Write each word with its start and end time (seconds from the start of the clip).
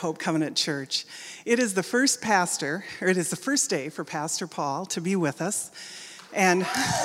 Hope 0.00 0.20
Covenant 0.20 0.56
Church. 0.56 1.06
It 1.44 1.58
is 1.58 1.74
the 1.74 1.82
first 1.82 2.22
pastor, 2.22 2.84
or 3.00 3.08
it 3.08 3.16
is 3.16 3.30
the 3.30 3.36
first 3.36 3.68
day 3.68 3.88
for 3.88 4.04
Pastor 4.04 4.46
Paul 4.46 4.86
to 4.86 5.00
be 5.00 5.16
with 5.16 5.42
us. 5.42 5.72
And, 6.32 6.60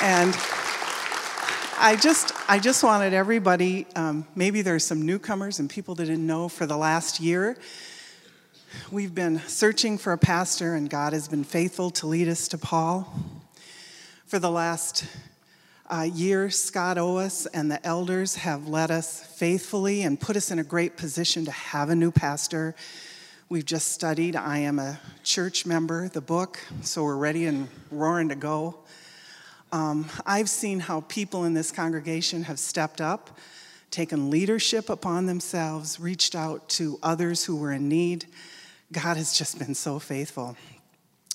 and 0.00 0.34
I 1.78 1.98
just, 2.00 2.32
I 2.48 2.58
just 2.58 2.82
wanted 2.82 3.12
everybody, 3.12 3.86
um, 3.94 4.26
maybe 4.34 4.62
there's 4.62 4.84
some 4.84 5.04
newcomers 5.04 5.58
and 5.58 5.68
people 5.68 5.94
that 5.96 6.06
didn't 6.06 6.26
know 6.26 6.48
for 6.48 6.64
the 6.64 6.78
last 6.78 7.20
year. 7.20 7.58
We've 8.90 9.14
been 9.14 9.40
searching 9.40 9.98
for 9.98 10.14
a 10.14 10.18
pastor, 10.18 10.76
and 10.76 10.88
God 10.88 11.12
has 11.12 11.28
been 11.28 11.44
faithful 11.44 11.90
to 11.90 12.06
lead 12.06 12.28
us 12.28 12.48
to 12.48 12.56
Paul. 12.56 13.12
For 14.24 14.38
the 14.38 14.50
last 14.50 15.04
uh, 15.88 16.08
year, 16.12 16.50
Scott 16.50 16.96
Oas 16.96 17.46
and 17.52 17.70
the 17.70 17.84
elders 17.86 18.36
have 18.36 18.66
led 18.66 18.90
us 18.90 19.22
faithfully 19.22 20.02
and 20.02 20.20
put 20.20 20.36
us 20.36 20.50
in 20.50 20.58
a 20.58 20.64
great 20.64 20.96
position 20.96 21.44
to 21.44 21.50
have 21.50 21.90
a 21.90 21.94
new 21.94 22.10
pastor. 22.10 22.74
We've 23.48 23.64
just 23.64 23.92
studied 23.92 24.34
I 24.34 24.58
Am 24.58 24.78
a 24.78 24.98
Church 25.22 25.64
Member, 25.64 26.08
the 26.08 26.20
book, 26.20 26.58
so 26.82 27.04
we're 27.04 27.16
ready 27.16 27.46
and 27.46 27.68
roaring 27.90 28.30
to 28.30 28.34
go. 28.34 28.78
Um, 29.70 30.06
I've 30.24 30.48
seen 30.48 30.80
how 30.80 31.02
people 31.02 31.44
in 31.44 31.54
this 31.54 31.70
congregation 31.70 32.42
have 32.44 32.58
stepped 32.58 33.00
up, 33.00 33.38
taken 33.90 34.30
leadership 34.30 34.90
upon 34.90 35.26
themselves, 35.26 36.00
reached 36.00 36.34
out 36.34 36.68
to 36.70 36.98
others 37.02 37.44
who 37.44 37.54
were 37.54 37.72
in 37.72 37.88
need. 37.88 38.26
God 38.92 39.16
has 39.16 39.36
just 39.38 39.58
been 39.58 39.74
so 39.74 40.00
faithful. 40.00 40.56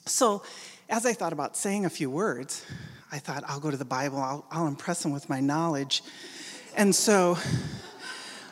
So, 0.05 0.43
as 0.89 1.05
I 1.05 1.13
thought 1.13 1.31
about 1.31 1.55
saying 1.55 1.85
a 1.85 1.89
few 1.89 2.09
words, 2.09 2.65
I 3.11 3.19
thought, 3.19 3.43
I'll 3.47 3.59
go 3.59 3.69
to 3.69 3.77
the 3.77 3.85
Bible, 3.85 4.19
I'll, 4.19 4.45
I'll 4.49 4.67
impress 4.67 5.03
them 5.03 5.11
with 5.11 5.29
my 5.29 5.41
knowledge. 5.41 6.01
And 6.77 6.95
so 6.95 7.37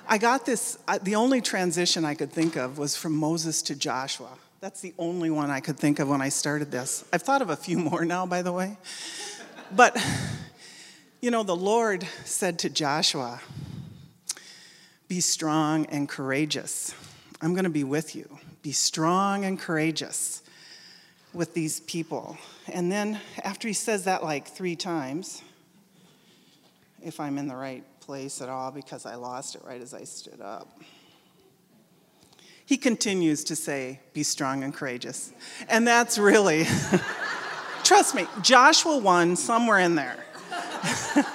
I 0.08 0.18
got 0.18 0.46
this, 0.46 0.78
the 1.04 1.16
only 1.16 1.40
transition 1.40 2.04
I 2.04 2.14
could 2.14 2.32
think 2.32 2.58
of 2.58 2.78
was 2.78 2.96
from 2.96 3.16
Moses 3.16 3.62
to 3.64 3.76
Joshua. 3.76 4.30
That's 4.60 4.82
the 4.82 4.94
only 4.98 5.30
one 5.30 5.50
I 5.50 5.62
could 5.62 5.78
think 5.78 6.00
of 6.00 6.10
when 6.10 6.22
I 6.22 6.28
started 6.28 6.72
this. 6.72 7.06
I've 7.14 7.22
thought 7.22 7.42
of 7.42 7.50
a 7.50 7.56
few 7.56 7.78
more 7.80 8.04
now, 8.04 8.26
by 8.26 8.42
the 8.42 8.52
way. 8.52 8.78
But, 9.74 9.98
you 11.22 11.32
know, 11.32 11.44
the 11.44 11.56
Lord 11.56 12.06
said 12.26 12.60
to 12.60 12.70
Joshua, 12.70 13.40
Be 15.08 15.22
strong 15.22 15.86
and 15.86 16.10
courageous. 16.10 16.94
I'm 17.42 17.54
going 17.54 17.64
to 17.64 17.70
be 17.70 17.86
with 17.86 18.18
you. 18.18 18.40
Be 18.62 18.74
strong 18.74 19.46
and 19.46 19.58
courageous 19.58 20.44
with 21.34 21.54
these 21.54 21.80
people. 21.82 22.38
And 22.74 22.92
then 22.92 23.20
after 23.44 23.68
he 23.68 23.74
says 23.74 24.06
that 24.06 24.24
like 24.24 24.48
three 24.48 24.76
times, 24.76 25.42
if 27.02 27.20
I'm 27.20 27.38
in 27.38 27.48
the 27.48 27.56
right 27.56 27.84
place 28.00 28.42
at 28.42 28.50
all, 28.50 28.72
because 28.72 29.06
I 29.06 29.16
lost 29.16 29.56
it 29.56 29.62
right 29.66 29.82
as 29.82 29.94
I 29.94 30.04
stood 30.04 30.42
up, 30.42 30.80
he 32.66 32.78
continues 32.78 33.44
to 33.46 33.56
say, 33.56 34.00
Be 34.14 34.24
strong 34.24 34.64
and 34.64 34.74
courageous. 34.74 35.32
And 35.68 35.88
that's 35.88 36.18
really, 36.18 36.66
trust 37.84 38.16
me, 38.16 38.28
Joshua 38.42 38.98
1, 38.98 39.36
somewhere 39.36 39.80
in 39.80 39.96
there. 39.96 40.24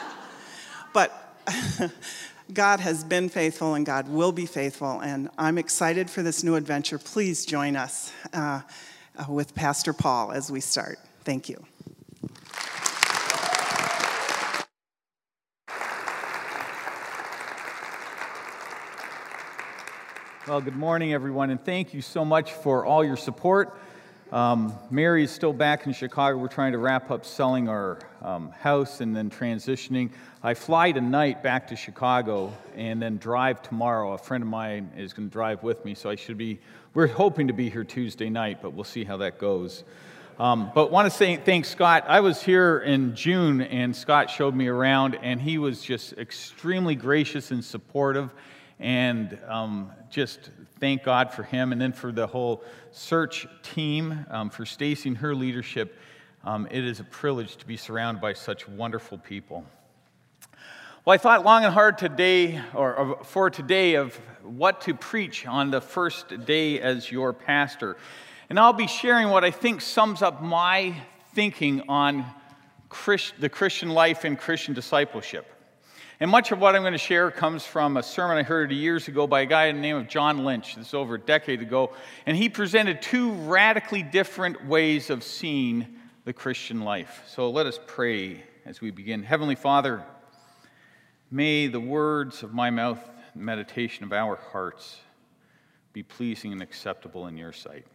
but 0.92 1.36
God 2.52 2.80
has 2.80 3.02
been 3.02 3.28
faithful 3.28 3.74
and 3.74 3.84
God 3.84 4.08
will 4.08 4.32
be 4.32 4.46
faithful, 4.46 5.00
and 5.00 5.28
I'm 5.36 5.58
excited 5.58 6.08
for 6.08 6.22
this 6.22 6.44
new 6.44 6.54
adventure. 6.54 6.98
Please 6.98 7.44
join 7.44 7.74
us. 7.74 8.12
Uh, 8.32 8.60
uh, 9.16 9.24
with 9.28 9.54
Pastor 9.54 9.92
Paul 9.92 10.32
as 10.32 10.50
we 10.50 10.60
start. 10.60 10.98
Thank 11.24 11.48
you. 11.48 11.64
Well, 20.46 20.60
good 20.60 20.76
morning, 20.76 21.14
everyone, 21.14 21.48
and 21.48 21.64
thank 21.64 21.94
you 21.94 22.02
so 22.02 22.22
much 22.22 22.52
for 22.52 22.84
all 22.84 23.02
your 23.02 23.16
support. 23.16 23.78
Um, 24.30 24.74
Mary 24.90 25.24
is 25.24 25.30
still 25.30 25.54
back 25.54 25.86
in 25.86 25.94
Chicago. 25.94 26.36
We're 26.36 26.48
trying 26.48 26.72
to 26.72 26.78
wrap 26.78 27.10
up 27.10 27.24
selling 27.24 27.68
our 27.68 27.98
um, 28.20 28.50
house 28.50 29.00
and 29.00 29.16
then 29.16 29.30
transitioning. 29.30 30.10
I 30.42 30.52
fly 30.52 30.92
tonight 30.92 31.42
back 31.42 31.68
to 31.68 31.76
Chicago 31.76 32.52
and 32.76 33.00
then 33.00 33.16
drive 33.16 33.62
tomorrow. 33.62 34.12
A 34.12 34.18
friend 34.18 34.42
of 34.42 34.48
mine 34.48 34.90
is 34.96 35.14
going 35.14 35.30
to 35.30 35.32
drive 35.32 35.62
with 35.62 35.82
me, 35.86 35.94
so 35.94 36.10
I 36.10 36.16
should 36.16 36.36
be. 36.36 36.60
We're 36.92 37.06
hoping 37.06 37.46
to 37.46 37.54
be 37.54 37.70
here 37.70 37.84
Tuesday 37.84 38.28
night, 38.28 38.60
but 38.60 38.74
we'll 38.74 38.84
see 38.84 39.04
how 39.04 39.16
that 39.18 39.38
goes. 39.38 39.84
Um, 40.36 40.72
but 40.74 40.90
want 40.90 41.06
to 41.06 41.16
say 41.16 41.36
thanks, 41.36 41.68
Scott. 41.68 42.06
I 42.08 42.18
was 42.18 42.42
here 42.42 42.78
in 42.78 43.14
June, 43.14 43.60
and 43.60 43.94
Scott 43.94 44.28
showed 44.28 44.52
me 44.52 44.66
around, 44.66 45.16
and 45.22 45.40
he 45.40 45.58
was 45.58 45.80
just 45.80 46.14
extremely 46.14 46.96
gracious 46.96 47.52
and 47.52 47.64
supportive, 47.64 48.34
and 48.80 49.38
um, 49.46 49.92
just 50.10 50.50
thank 50.80 51.04
God 51.04 51.30
for 51.30 51.44
him, 51.44 51.70
and 51.70 51.80
then 51.80 51.92
for 51.92 52.10
the 52.10 52.26
whole 52.26 52.64
search 52.90 53.46
team, 53.62 54.26
um, 54.28 54.50
for 54.50 54.66
Stacy 54.66 55.10
and 55.10 55.18
her 55.18 55.36
leadership. 55.36 55.96
Um, 56.42 56.66
it 56.68 56.84
is 56.84 56.98
a 56.98 57.04
privilege 57.04 57.56
to 57.58 57.66
be 57.66 57.76
surrounded 57.76 58.20
by 58.20 58.32
such 58.32 58.68
wonderful 58.68 59.18
people. 59.18 59.64
Well, 61.04 61.14
I 61.14 61.18
thought 61.18 61.44
long 61.44 61.64
and 61.64 61.72
hard 61.72 61.96
today, 61.96 62.60
or, 62.74 62.96
or 62.96 63.24
for 63.24 63.50
today, 63.50 63.94
of 63.94 64.16
what 64.42 64.80
to 64.80 64.94
preach 64.94 65.46
on 65.46 65.70
the 65.70 65.80
first 65.80 66.44
day 66.44 66.80
as 66.80 67.08
your 67.12 67.32
pastor. 67.32 67.96
And 68.50 68.58
I'll 68.58 68.72
be 68.72 68.86
sharing 68.86 69.30
what 69.30 69.44
I 69.44 69.50
think 69.50 69.80
sums 69.80 70.22
up 70.22 70.42
my 70.42 70.94
thinking 71.34 71.82
on 71.88 72.26
Christ, 72.88 73.34
the 73.40 73.48
Christian 73.48 73.90
life 73.90 74.24
and 74.24 74.38
Christian 74.38 74.74
discipleship. 74.74 75.50
And 76.20 76.30
much 76.30 76.52
of 76.52 76.60
what 76.60 76.76
I'm 76.76 76.82
going 76.82 76.92
to 76.92 76.98
share 76.98 77.30
comes 77.30 77.66
from 77.66 77.96
a 77.96 78.02
sermon 78.02 78.36
I 78.36 78.42
heard 78.42 78.70
years 78.70 79.08
ago 79.08 79.26
by 79.26 79.40
a 79.40 79.46
guy 79.46 79.66
in 79.66 79.76
the 79.76 79.82
name 79.82 79.96
of 79.96 80.08
John 80.08 80.44
Lynch. 80.44 80.76
This 80.76 80.88
is 80.88 80.94
over 80.94 81.16
a 81.16 81.20
decade 81.20 81.60
ago. 81.60 81.92
And 82.24 82.36
he 82.36 82.48
presented 82.48 83.02
two 83.02 83.32
radically 83.32 84.02
different 84.02 84.64
ways 84.66 85.10
of 85.10 85.24
seeing 85.24 85.86
the 86.24 86.32
Christian 86.32 86.82
life. 86.82 87.22
So 87.26 87.50
let 87.50 87.66
us 87.66 87.80
pray 87.86 88.44
as 88.64 88.80
we 88.80 88.90
begin. 88.90 89.22
Heavenly 89.22 89.56
Father, 89.56 90.04
may 91.30 91.66
the 91.66 91.80
words 91.80 92.42
of 92.42 92.54
my 92.54 92.70
mouth 92.70 93.00
meditation 93.34 94.04
of 94.04 94.12
our 94.12 94.36
hearts 94.36 94.98
be 95.92 96.02
pleasing 96.02 96.52
and 96.52 96.62
acceptable 96.62 97.26
in 97.26 97.36
your 97.36 97.52
sight. 97.52 97.86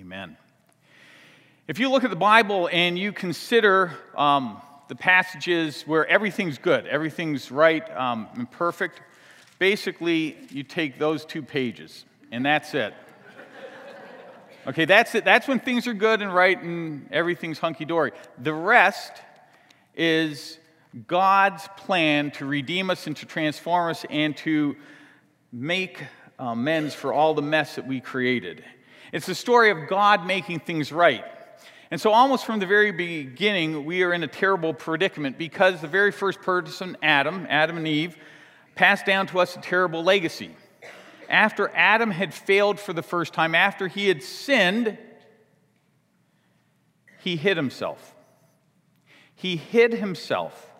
Amen. 0.00 0.36
If 1.68 1.78
you 1.78 1.88
look 1.88 2.02
at 2.02 2.10
the 2.10 2.16
Bible 2.16 2.68
and 2.72 2.98
you 2.98 3.12
consider 3.12 3.92
um, 4.16 4.60
the 4.88 4.96
passages 4.96 5.82
where 5.82 6.04
everything's 6.08 6.58
good, 6.58 6.86
everything's 6.86 7.52
right 7.52 7.88
um, 7.96 8.26
and 8.34 8.50
perfect. 8.50 9.00
Basically, 9.60 10.36
you 10.50 10.64
take 10.64 10.98
those 10.98 11.24
two 11.24 11.42
pages, 11.42 12.04
and 12.32 12.44
that's 12.44 12.74
it. 12.74 12.92
Okay, 14.66 14.84
that's 14.84 15.14
it. 15.14 15.24
That's 15.24 15.46
when 15.46 15.60
things 15.60 15.86
are 15.86 15.94
good 15.94 16.22
and 16.22 16.34
right 16.34 16.60
and 16.60 17.06
everything's 17.12 17.58
hunky 17.58 17.84
dory. 17.84 18.12
The 18.42 18.54
rest 18.54 19.12
is 19.94 20.58
God's 21.06 21.68
plan 21.76 22.32
to 22.32 22.46
redeem 22.46 22.90
us 22.90 23.06
and 23.06 23.16
to 23.18 23.26
transform 23.26 23.90
us 23.90 24.04
and 24.10 24.36
to 24.38 24.74
make 25.52 26.02
amends 26.38 26.94
for 26.94 27.12
all 27.12 27.34
the 27.34 27.42
mess 27.42 27.76
that 27.76 27.86
we 27.86 28.00
created. 28.00 28.64
It's 29.14 29.26
the 29.26 29.34
story 29.36 29.70
of 29.70 29.86
God 29.86 30.26
making 30.26 30.58
things 30.58 30.90
right. 30.90 31.24
And 31.92 32.00
so, 32.00 32.10
almost 32.10 32.44
from 32.44 32.58
the 32.58 32.66
very 32.66 32.90
beginning, 32.90 33.84
we 33.84 34.02
are 34.02 34.12
in 34.12 34.24
a 34.24 34.26
terrible 34.26 34.74
predicament 34.74 35.38
because 35.38 35.80
the 35.80 35.86
very 35.86 36.10
first 36.10 36.42
person, 36.42 36.96
Adam, 37.00 37.46
Adam 37.48 37.76
and 37.76 37.86
Eve, 37.86 38.16
passed 38.74 39.06
down 39.06 39.28
to 39.28 39.38
us 39.38 39.54
a 39.54 39.60
terrible 39.60 40.02
legacy. 40.02 40.50
After 41.28 41.70
Adam 41.76 42.10
had 42.10 42.34
failed 42.34 42.80
for 42.80 42.92
the 42.92 43.04
first 43.04 43.32
time, 43.32 43.54
after 43.54 43.86
he 43.86 44.08
had 44.08 44.20
sinned, 44.20 44.98
he 47.20 47.36
hid 47.36 47.56
himself. 47.56 48.16
He 49.36 49.54
hid 49.54 49.92
himself. 49.92 50.72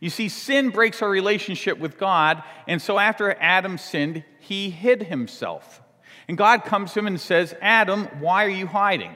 You 0.00 0.08
see, 0.08 0.30
sin 0.30 0.70
breaks 0.70 1.02
our 1.02 1.10
relationship 1.10 1.78
with 1.78 1.98
God, 1.98 2.42
and 2.66 2.80
so 2.80 2.98
after 2.98 3.36
Adam 3.38 3.76
sinned, 3.76 4.24
he 4.40 4.70
hid 4.70 5.02
himself. 5.02 5.82
And 6.28 6.38
God 6.38 6.64
comes 6.64 6.92
to 6.92 7.00
him 7.00 7.06
and 7.06 7.20
says, 7.20 7.54
Adam, 7.60 8.08
why 8.20 8.44
are 8.44 8.50
you 8.50 8.66
hiding? 8.66 9.12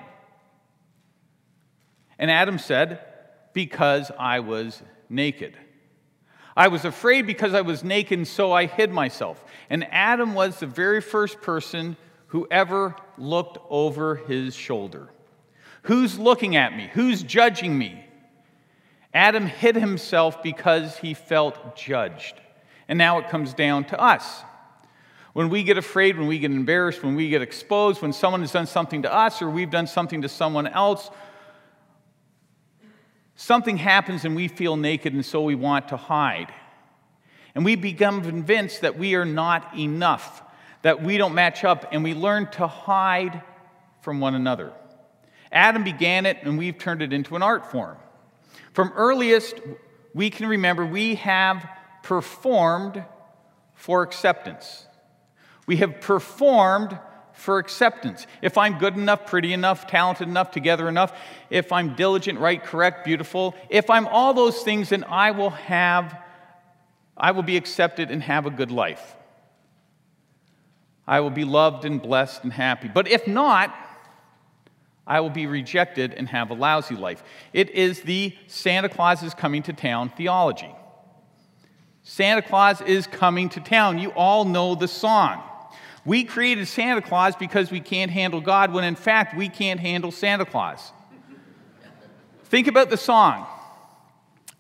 And 2.18 2.30
Adam 2.30 2.58
said, 2.58 3.00
Because 3.52 4.10
I 4.18 4.40
was 4.40 4.82
naked. 5.08 5.56
I 6.56 6.68
was 6.68 6.84
afraid 6.84 7.26
because 7.26 7.54
I 7.54 7.60
was 7.60 7.84
naked, 7.84 8.26
so 8.26 8.52
I 8.52 8.66
hid 8.66 8.90
myself. 8.90 9.44
And 9.70 9.86
Adam 9.92 10.34
was 10.34 10.58
the 10.58 10.66
very 10.66 11.00
first 11.00 11.40
person 11.40 11.96
who 12.28 12.48
ever 12.50 12.96
looked 13.16 13.58
over 13.70 14.16
his 14.16 14.56
shoulder. 14.56 15.08
Who's 15.82 16.18
looking 16.18 16.56
at 16.56 16.76
me? 16.76 16.90
Who's 16.92 17.22
judging 17.22 17.78
me? 17.78 18.04
Adam 19.14 19.46
hid 19.46 19.76
himself 19.76 20.42
because 20.42 20.96
he 20.98 21.14
felt 21.14 21.76
judged. 21.76 22.34
And 22.88 22.98
now 22.98 23.18
it 23.18 23.28
comes 23.28 23.54
down 23.54 23.84
to 23.84 24.00
us. 24.00 24.42
When 25.38 25.50
we 25.50 25.62
get 25.62 25.78
afraid, 25.78 26.18
when 26.18 26.26
we 26.26 26.40
get 26.40 26.50
embarrassed, 26.50 27.04
when 27.04 27.14
we 27.14 27.28
get 27.28 27.42
exposed, 27.42 28.02
when 28.02 28.12
someone 28.12 28.40
has 28.40 28.50
done 28.50 28.66
something 28.66 29.02
to 29.02 29.14
us 29.14 29.40
or 29.40 29.48
we've 29.48 29.70
done 29.70 29.86
something 29.86 30.22
to 30.22 30.28
someone 30.28 30.66
else, 30.66 31.08
something 33.36 33.76
happens 33.76 34.24
and 34.24 34.34
we 34.34 34.48
feel 34.48 34.76
naked 34.76 35.14
and 35.14 35.24
so 35.24 35.42
we 35.42 35.54
want 35.54 35.90
to 35.90 35.96
hide. 35.96 36.52
And 37.54 37.64
we 37.64 37.76
become 37.76 38.20
convinced 38.22 38.80
that 38.80 38.98
we 38.98 39.14
are 39.14 39.24
not 39.24 39.78
enough, 39.78 40.42
that 40.82 41.04
we 41.04 41.18
don't 41.18 41.34
match 41.34 41.62
up, 41.62 41.86
and 41.92 42.02
we 42.02 42.14
learn 42.14 42.50
to 42.54 42.66
hide 42.66 43.40
from 44.00 44.18
one 44.18 44.34
another. 44.34 44.72
Adam 45.52 45.84
began 45.84 46.26
it, 46.26 46.38
and 46.42 46.58
we've 46.58 46.78
turned 46.78 47.00
it 47.00 47.12
into 47.12 47.36
an 47.36 47.44
art 47.44 47.70
form. 47.70 47.96
From 48.72 48.92
earliest, 48.96 49.54
we 50.14 50.30
can 50.30 50.48
remember 50.48 50.84
we 50.84 51.14
have 51.14 51.64
performed 52.02 53.04
for 53.76 54.02
acceptance. 54.02 54.87
We 55.68 55.76
have 55.76 56.00
performed 56.00 56.98
for 57.34 57.58
acceptance. 57.58 58.26
If 58.40 58.56
I'm 58.56 58.78
good 58.78 58.96
enough, 58.96 59.26
pretty 59.26 59.52
enough, 59.52 59.86
talented 59.86 60.26
enough, 60.26 60.50
together 60.50 60.88
enough, 60.88 61.12
if 61.50 61.72
I'm 61.72 61.94
diligent, 61.94 62.38
right, 62.38 62.64
correct, 62.64 63.04
beautiful, 63.04 63.54
if 63.68 63.90
I'm 63.90 64.06
all 64.06 64.32
those 64.32 64.62
things, 64.62 64.88
then 64.88 65.04
I 65.04 65.32
will 65.32 65.50
have, 65.50 66.18
I 67.18 67.32
will 67.32 67.42
be 67.42 67.58
accepted 67.58 68.10
and 68.10 68.22
have 68.22 68.46
a 68.46 68.50
good 68.50 68.70
life. 68.70 69.14
I 71.06 71.20
will 71.20 71.30
be 71.30 71.44
loved 71.44 71.84
and 71.84 72.00
blessed 72.00 72.44
and 72.44 72.52
happy. 72.52 72.88
But 72.88 73.06
if 73.06 73.28
not, 73.28 73.76
I 75.06 75.20
will 75.20 75.28
be 75.28 75.46
rejected 75.46 76.14
and 76.14 76.30
have 76.30 76.50
a 76.50 76.54
lousy 76.54 76.96
life. 76.96 77.22
It 77.52 77.68
is 77.70 78.00
the 78.00 78.34
Santa 78.46 78.88
Claus 78.88 79.22
is 79.22 79.34
coming 79.34 79.62
to 79.64 79.74
town 79.74 80.12
theology. 80.16 80.74
Santa 82.04 82.40
Claus 82.40 82.80
is 82.80 83.06
coming 83.06 83.50
to 83.50 83.60
town. 83.60 83.98
You 83.98 84.12
all 84.12 84.46
know 84.46 84.74
the 84.74 84.88
song. 84.88 85.42
We 86.08 86.24
created 86.24 86.66
Santa 86.66 87.02
Claus 87.02 87.36
because 87.36 87.70
we 87.70 87.80
can't 87.80 88.10
handle 88.10 88.40
God, 88.40 88.72
when 88.72 88.82
in 88.82 88.94
fact 88.94 89.36
we 89.36 89.50
can't 89.50 89.78
handle 89.78 90.10
Santa 90.10 90.46
Claus. 90.46 90.90
think 92.44 92.66
about 92.66 92.88
the 92.88 92.96
song. 92.96 93.46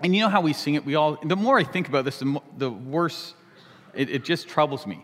And 0.00 0.14
you 0.14 0.20
know 0.20 0.28
how 0.28 0.42
we 0.42 0.52
sing 0.52 0.74
it? 0.74 0.84
We 0.84 0.94
all, 0.94 1.16
the 1.24 1.36
more 1.36 1.58
I 1.58 1.64
think 1.64 1.88
about 1.88 2.04
this, 2.04 2.18
the, 2.18 2.26
mo- 2.26 2.42
the 2.58 2.70
worse 2.70 3.32
it, 3.94 4.10
it 4.10 4.24
just 4.26 4.46
troubles 4.46 4.86
me. 4.86 5.02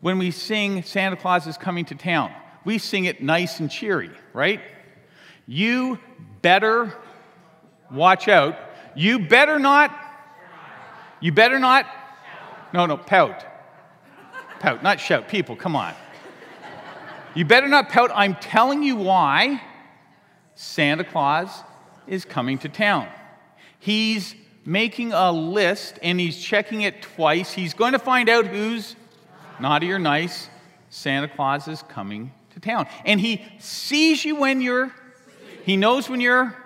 When 0.00 0.18
we 0.18 0.30
sing 0.30 0.82
Santa 0.84 1.16
Claus 1.16 1.46
is 1.46 1.58
coming 1.58 1.84
to 1.84 1.94
town, 1.94 2.32
we 2.64 2.78
sing 2.78 3.04
it 3.04 3.22
nice 3.22 3.60
and 3.60 3.70
cheery, 3.70 4.10
right? 4.32 4.62
You 5.46 5.98
better 6.40 6.96
watch 7.92 8.26
out. 8.26 8.56
You 8.96 9.18
better 9.18 9.58
not, 9.58 9.94
you 11.20 11.30
better 11.30 11.58
not, 11.58 11.84
no, 12.72 12.86
no, 12.86 12.96
pout 12.96 13.44
pout, 14.64 14.82
not 14.82 14.98
shout. 14.98 15.28
People, 15.28 15.54
come 15.56 15.76
on. 15.76 15.92
You 17.34 17.44
better 17.44 17.68
not 17.68 17.90
pout. 17.90 18.10
I'm 18.14 18.34
telling 18.36 18.82
you 18.82 18.96
why 18.96 19.60
Santa 20.54 21.04
Claus 21.04 21.50
is 22.06 22.24
coming 22.24 22.56
to 22.58 22.70
town. 22.70 23.06
He's 23.78 24.34
making 24.64 25.12
a 25.12 25.30
list 25.30 25.98
and 26.02 26.18
he's 26.18 26.42
checking 26.42 26.80
it 26.80 27.02
twice. 27.02 27.52
He's 27.52 27.74
going 27.74 27.92
to 27.92 27.98
find 27.98 28.30
out 28.30 28.46
who's 28.46 28.96
naughty 29.60 29.92
or 29.92 29.98
nice. 29.98 30.48
Santa 30.88 31.28
Claus 31.28 31.68
is 31.68 31.82
coming 31.82 32.32
to 32.54 32.60
town. 32.60 32.86
And 33.04 33.20
he 33.20 33.44
sees 33.58 34.24
you 34.24 34.36
when 34.36 34.62
you're, 34.62 34.94
he 35.64 35.76
knows 35.76 36.08
when 36.08 36.22
you're, 36.22 36.56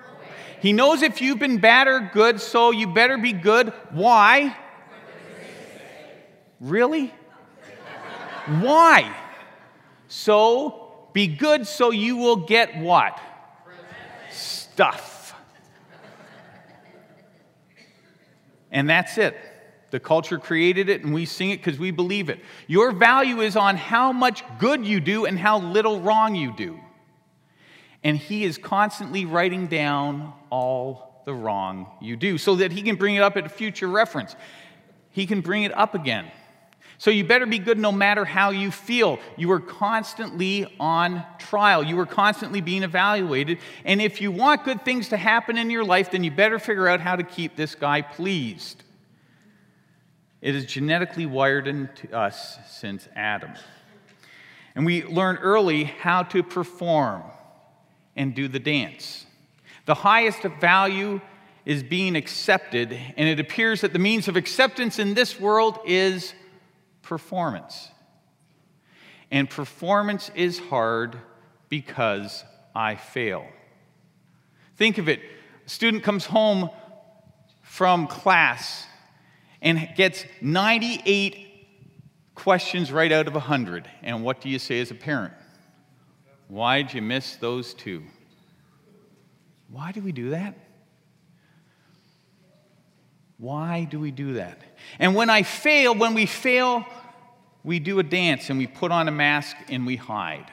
he 0.60 0.72
knows 0.72 1.02
if 1.02 1.20
you've 1.20 1.40
been 1.40 1.58
bad 1.58 1.88
or 1.88 2.10
good, 2.12 2.40
so 2.40 2.70
you 2.70 2.86
better 2.86 3.18
be 3.18 3.32
good. 3.32 3.72
Why? 3.90 4.56
Really? 6.60 7.12
Why? 8.48 9.14
So 10.08 11.08
be 11.12 11.26
good 11.26 11.66
so 11.66 11.90
you 11.90 12.16
will 12.16 12.36
get 12.36 12.78
what? 12.78 13.20
Stuff. 14.30 15.34
And 18.70 18.88
that's 18.88 19.18
it. 19.18 19.36
The 19.90 20.00
culture 20.00 20.38
created 20.38 20.88
it 20.88 21.02
and 21.02 21.14
we 21.14 21.24
sing 21.24 21.50
it 21.50 21.58
because 21.58 21.78
we 21.78 21.90
believe 21.90 22.28
it. 22.28 22.40
Your 22.66 22.92
value 22.92 23.40
is 23.40 23.56
on 23.56 23.76
how 23.76 24.12
much 24.12 24.42
good 24.58 24.86
you 24.86 25.00
do 25.00 25.24
and 25.24 25.38
how 25.38 25.58
little 25.58 26.00
wrong 26.00 26.34
you 26.34 26.54
do. 26.54 26.78
And 28.04 28.16
he 28.16 28.44
is 28.44 28.58
constantly 28.58 29.24
writing 29.24 29.66
down 29.66 30.32
all 30.50 31.22
the 31.24 31.34
wrong 31.34 31.86
you 32.00 32.16
do 32.16 32.38
so 32.38 32.56
that 32.56 32.72
he 32.72 32.82
can 32.82 32.96
bring 32.96 33.14
it 33.14 33.22
up 33.22 33.36
at 33.36 33.46
a 33.46 33.48
future 33.48 33.88
reference. 33.88 34.36
He 35.10 35.26
can 35.26 35.40
bring 35.40 35.62
it 35.62 35.76
up 35.76 35.94
again. 35.94 36.30
So 36.98 37.10
you 37.12 37.24
better 37.24 37.46
be 37.46 37.60
good 37.60 37.78
no 37.78 37.92
matter 37.92 38.24
how 38.24 38.50
you 38.50 38.72
feel. 38.72 39.20
You 39.36 39.52
are 39.52 39.60
constantly 39.60 40.66
on 40.80 41.24
trial, 41.38 41.84
you 41.84 41.98
are 42.00 42.06
constantly 42.06 42.60
being 42.60 42.82
evaluated. 42.82 43.58
And 43.84 44.02
if 44.02 44.20
you 44.20 44.32
want 44.32 44.64
good 44.64 44.84
things 44.84 45.08
to 45.10 45.16
happen 45.16 45.56
in 45.56 45.70
your 45.70 45.84
life, 45.84 46.10
then 46.10 46.24
you 46.24 46.32
better 46.32 46.58
figure 46.58 46.88
out 46.88 47.00
how 47.00 47.14
to 47.14 47.22
keep 47.22 47.54
this 47.54 47.76
guy 47.76 48.02
pleased. 48.02 48.82
It 50.40 50.54
is 50.54 50.66
genetically 50.66 51.26
wired 51.26 51.68
into 51.68 52.12
us 52.16 52.58
since 52.68 53.08
Adam. 53.14 53.52
And 54.74 54.84
we 54.84 55.04
learn 55.04 55.36
early 55.38 55.84
how 55.84 56.24
to 56.24 56.42
perform 56.42 57.22
and 58.16 58.34
do 58.34 58.48
the 58.48 58.60
dance. 58.60 59.26
The 59.86 59.94
highest 59.94 60.42
value 60.42 61.20
is 61.64 61.82
being 61.82 62.16
accepted, 62.16 62.92
and 62.92 63.28
it 63.28 63.40
appears 63.40 63.82
that 63.82 63.92
the 63.92 63.98
means 63.98 64.26
of 64.26 64.36
acceptance 64.36 64.98
in 64.98 65.14
this 65.14 65.38
world 65.38 65.78
is 65.84 66.34
performance. 67.08 67.88
And 69.30 69.48
performance 69.48 70.30
is 70.34 70.58
hard 70.58 71.16
because 71.70 72.44
I 72.74 72.96
fail. 72.96 73.46
Think 74.76 74.98
of 74.98 75.08
it 75.08 75.20
a 75.66 75.68
student 75.68 76.02
comes 76.02 76.26
home 76.26 76.70
from 77.62 78.06
class 78.06 78.86
and 79.60 79.88
gets 79.96 80.24
98 80.40 81.46
questions 82.34 82.92
right 82.92 83.10
out 83.10 83.26
of 83.26 83.34
100. 83.34 83.88
And 84.02 84.22
what 84.22 84.40
do 84.40 84.48
you 84.48 84.58
say 84.58 84.80
as 84.80 84.90
a 84.90 84.94
parent? 84.94 85.32
Why'd 86.46 86.94
you 86.94 87.02
miss 87.02 87.36
those 87.36 87.74
two? 87.74 88.02
Why 89.70 89.92
do 89.92 90.00
we 90.00 90.12
do 90.12 90.30
that? 90.30 90.54
Why 93.38 93.84
do 93.84 94.00
we 94.00 94.10
do 94.10 94.34
that? 94.34 94.58
And 94.98 95.14
when 95.14 95.30
I 95.30 95.42
fail, 95.42 95.94
when 95.94 96.14
we 96.14 96.26
fail, 96.26 96.84
we 97.64 97.78
do 97.78 97.98
a 97.98 98.02
dance 98.02 98.50
and 98.50 98.58
we 98.58 98.66
put 98.66 98.92
on 98.92 99.08
a 99.08 99.12
mask 99.12 99.56
and 99.68 99.86
we 99.86 99.96
hide. 99.96 100.50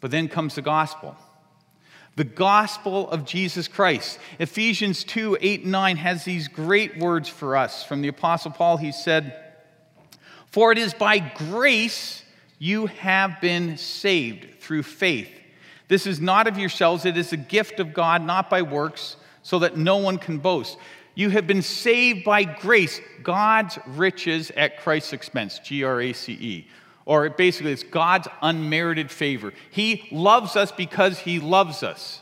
But 0.00 0.10
then 0.10 0.28
comes 0.28 0.54
the 0.54 0.62
gospel. 0.62 1.16
The 2.16 2.24
gospel 2.24 3.08
of 3.10 3.24
Jesus 3.24 3.68
Christ. 3.68 4.18
Ephesians 4.38 5.04
2 5.04 5.38
8 5.40 5.62
and 5.62 5.72
9 5.72 5.96
has 5.98 6.24
these 6.24 6.48
great 6.48 6.98
words 6.98 7.28
for 7.28 7.56
us. 7.56 7.84
From 7.84 8.02
the 8.02 8.08
Apostle 8.08 8.50
Paul, 8.50 8.76
he 8.76 8.90
said, 8.90 9.38
For 10.46 10.72
it 10.72 10.78
is 10.78 10.94
by 10.94 11.18
grace 11.18 12.24
you 12.58 12.86
have 12.86 13.40
been 13.40 13.76
saved 13.76 14.60
through 14.60 14.82
faith. 14.82 15.30
This 15.86 16.06
is 16.06 16.20
not 16.20 16.46
of 16.46 16.58
yourselves, 16.58 17.04
it 17.04 17.16
is 17.16 17.32
a 17.32 17.36
gift 17.36 17.80
of 17.80 17.94
God, 17.94 18.22
not 18.24 18.50
by 18.50 18.62
works, 18.62 19.16
so 19.42 19.60
that 19.60 19.76
no 19.76 19.96
one 19.96 20.18
can 20.18 20.38
boast. 20.38 20.76
You 21.18 21.30
have 21.30 21.48
been 21.48 21.62
saved 21.62 22.22
by 22.22 22.44
grace, 22.44 23.00
God's 23.24 23.76
riches 23.88 24.52
at 24.52 24.78
Christ's 24.78 25.12
expense, 25.12 25.58
G 25.58 25.82
R 25.82 26.00
A 26.00 26.12
C 26.12 26.32
E. 26.32 26.68
Or 27.06 27.28
basically, 27.28 27.72
it's 27.72 27.82
God's 27.82 28.28
unmerited 28.40 29.10
favor. 29.10 29.52
He 29.72 30.06
loves 30.12 30.54
us 30.54 30.70
because 30.70 31.18
He 31.18 31.40
loves 31.40 31.82
us. 31.82 32.20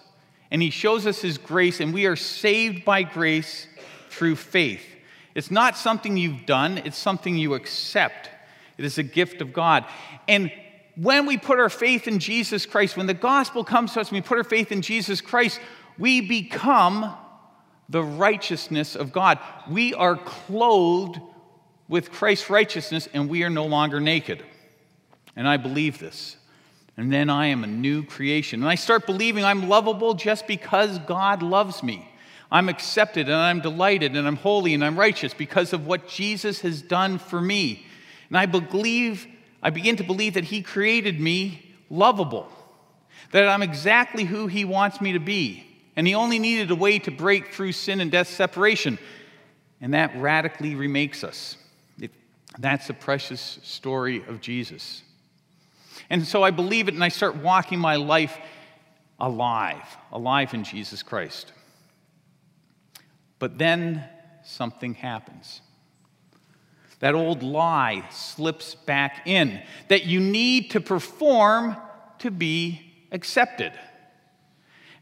And 0.50 0.62
He 0.62 0.70
shows 0.70 1.06
us 1.06 1.20
His 1.20 1.36
grace, 1.36 1.80
and 1.80 1.92
we 1.92 2.06
are 2.06 2.16
saved 2.16 2.86
by 2.86 3.02
grace 3.02 3.66
through 4.08 4.36
faith. 4.36 4.86
It's 5.34 5.50
not 5.50 5.76
something 5.76 6.16
you've 6.16 6.46
done, 6.46 6.78
it's 6.78 6.96
something 6.96 7.36
you 7.36 7.52
accept. 7.52 8.30
It 8.78 8.86
is 8.86 8.96
a 8.96 9.02
gift 9.02 9.42
of 9.42 9.52
God. 9.52 9.84
And 10.26 10.50
when 10.94 11.26
we 11.26 11.36
put 11.36 11.60
our 11.60 11.68
faith 11.68 12.08
in 12.08 12.18
Jesus 12.18 12.64
Christ, 12.64 12.96
when 12.96 13.06
the 13.06 13.12
gospel 13.12 13.62
comes 13.62 13.92
to 13.92 14.00
us, 14.00 14.08
and 14.08 14.16
we 14.16 14.22
put 14.22 14.38
our 14.38 14.44
faith 14.44 14.72
in 14.72 14.80
Jesus 14.80 15.20
Christ, 15.20 15.60
we 15.98 16.22
become 16.22 17.14
the 17.88 18.02
righteousness 18.02 18.96
of 18.96 19.12
God. 19.12 19.38
We 19.70 19.94
are 19.94 20.16
clothed 20.16 21.20
with 21.88 22.10
Christ's 22.10 22.50
righteousness 22.50 23.08
and 23.12 23.28
we 23.28 23.44
are 23.44 23.50
no 23.50 23.66
longer 23.66 24.00
naked. 24.00 24.42
And 25.36 25.46
I 25.46 25.56
believe 25.56 25.98
this. 25.98 26.36
And 26.96 27.12
then 27.12 27.28
I 27.28 27.46
am 27.46 27.62
a 27.62 27.68
new 27.68 28.02
creation. 28.02 28.62
And 28.62 28.68
I 28.68 28.74
start 28.74 29.06
believing 29.06 29.44
I'm 29.44 29.68
lovable 29.68 30.14
just 30.14 30.46
because 30.46 30.98
God 31.00 31.42
loves 31.42 31.82
me. 31.82 32.10
I'm 32.50 32.68
accepted 32.68 33.28
and 33.28 33.36
I'm 33.36 33.60
delighted 33.60 34.16
and 34.16 34.26
I'm 34.26 34.36
holy 34.36 34.72
and 34.72 34.84
I'm 34.84 34.98
righteous 34.98 35.34
because 35.34 35.72
of 35.72 35.86
what 35.86 36.08
Jesus 36.08 36.60
has 36.60 36.80
done 36.80 37.18
for 37.18 37.40
me. 37.40 37.84
And 38.28 38.38
I 38.38 38.46
believe, 38.46 39.26
I 39.62 39.70
begin 39.70 39.96
to 39.96 40.04
believe 40.04 40.34
that 40.34 40.44
He 40.44 40.62
created 40.62 41.20
me 41.20 41.74
lovable, 41.90 42.48
that 43.32 43.48
I'm 43.48 43.62
exactly 43.62 44.24
who 44.24 44.46
He 44.46 44.64
wants 44.64 45.00
me 45.00 45.12
to 45.12 45.20
be 45.20 45.65
and 45.96 46.06
he 46.06 46.14
only 46.14 46.38
needed 46.38 46.70
a 46.70 46.74
way 46.74 46.98
to 47.00 47.10
break 47.10 47.54
through 47.54 47.72
sin 47.72 48.00
and 48.00 48.12
death's 48.12 48.30
separation. 48.30 48.98
And 49.80 49.94
that 49.94 50.14
radically 50.16 50.74
remakes 50.74 51.24
us. 51.24 51.56
It, 51.98 52.10
that's 52.58 52.86
the 52.86 52.94
precious 52.94 53.58
story 53.62 54.22
of 54.28 54.40
Jesus. 54.40 55.02
And 56.10 56.26
so 56.26 56.42
I 56.42 56.50
believe 56.50 56.88
it 56.88 56.94
and 56.94 57.02
I 57.02 57.08
start 57.08 57.36
walking 57.36 57.78
my 57.78 57.96
life 57.96 58.38
alive, 59.18 59.96
alive 60.12 60.52
in 60.52 60.64
Jesus 60.64 61.02
Christ. 61.02 61.52
But 63.38 63.58
then 63.58 64.04
something 64.44 64.94
happens. 64.94 65.62
That 67.00 67.14
old 67.14 67.42
lie 67.42 68.06
slips 68.10 68.74
back 68.74 69.26
in 69.26 69.62
that 69.88 70.06
you 70.06 70.20
need 70.20 70.70
to 70.70 70.80
perform 70.80 71.76
to 72.20 72.30
be 72.30 72.80
accepted. 73.12 73.72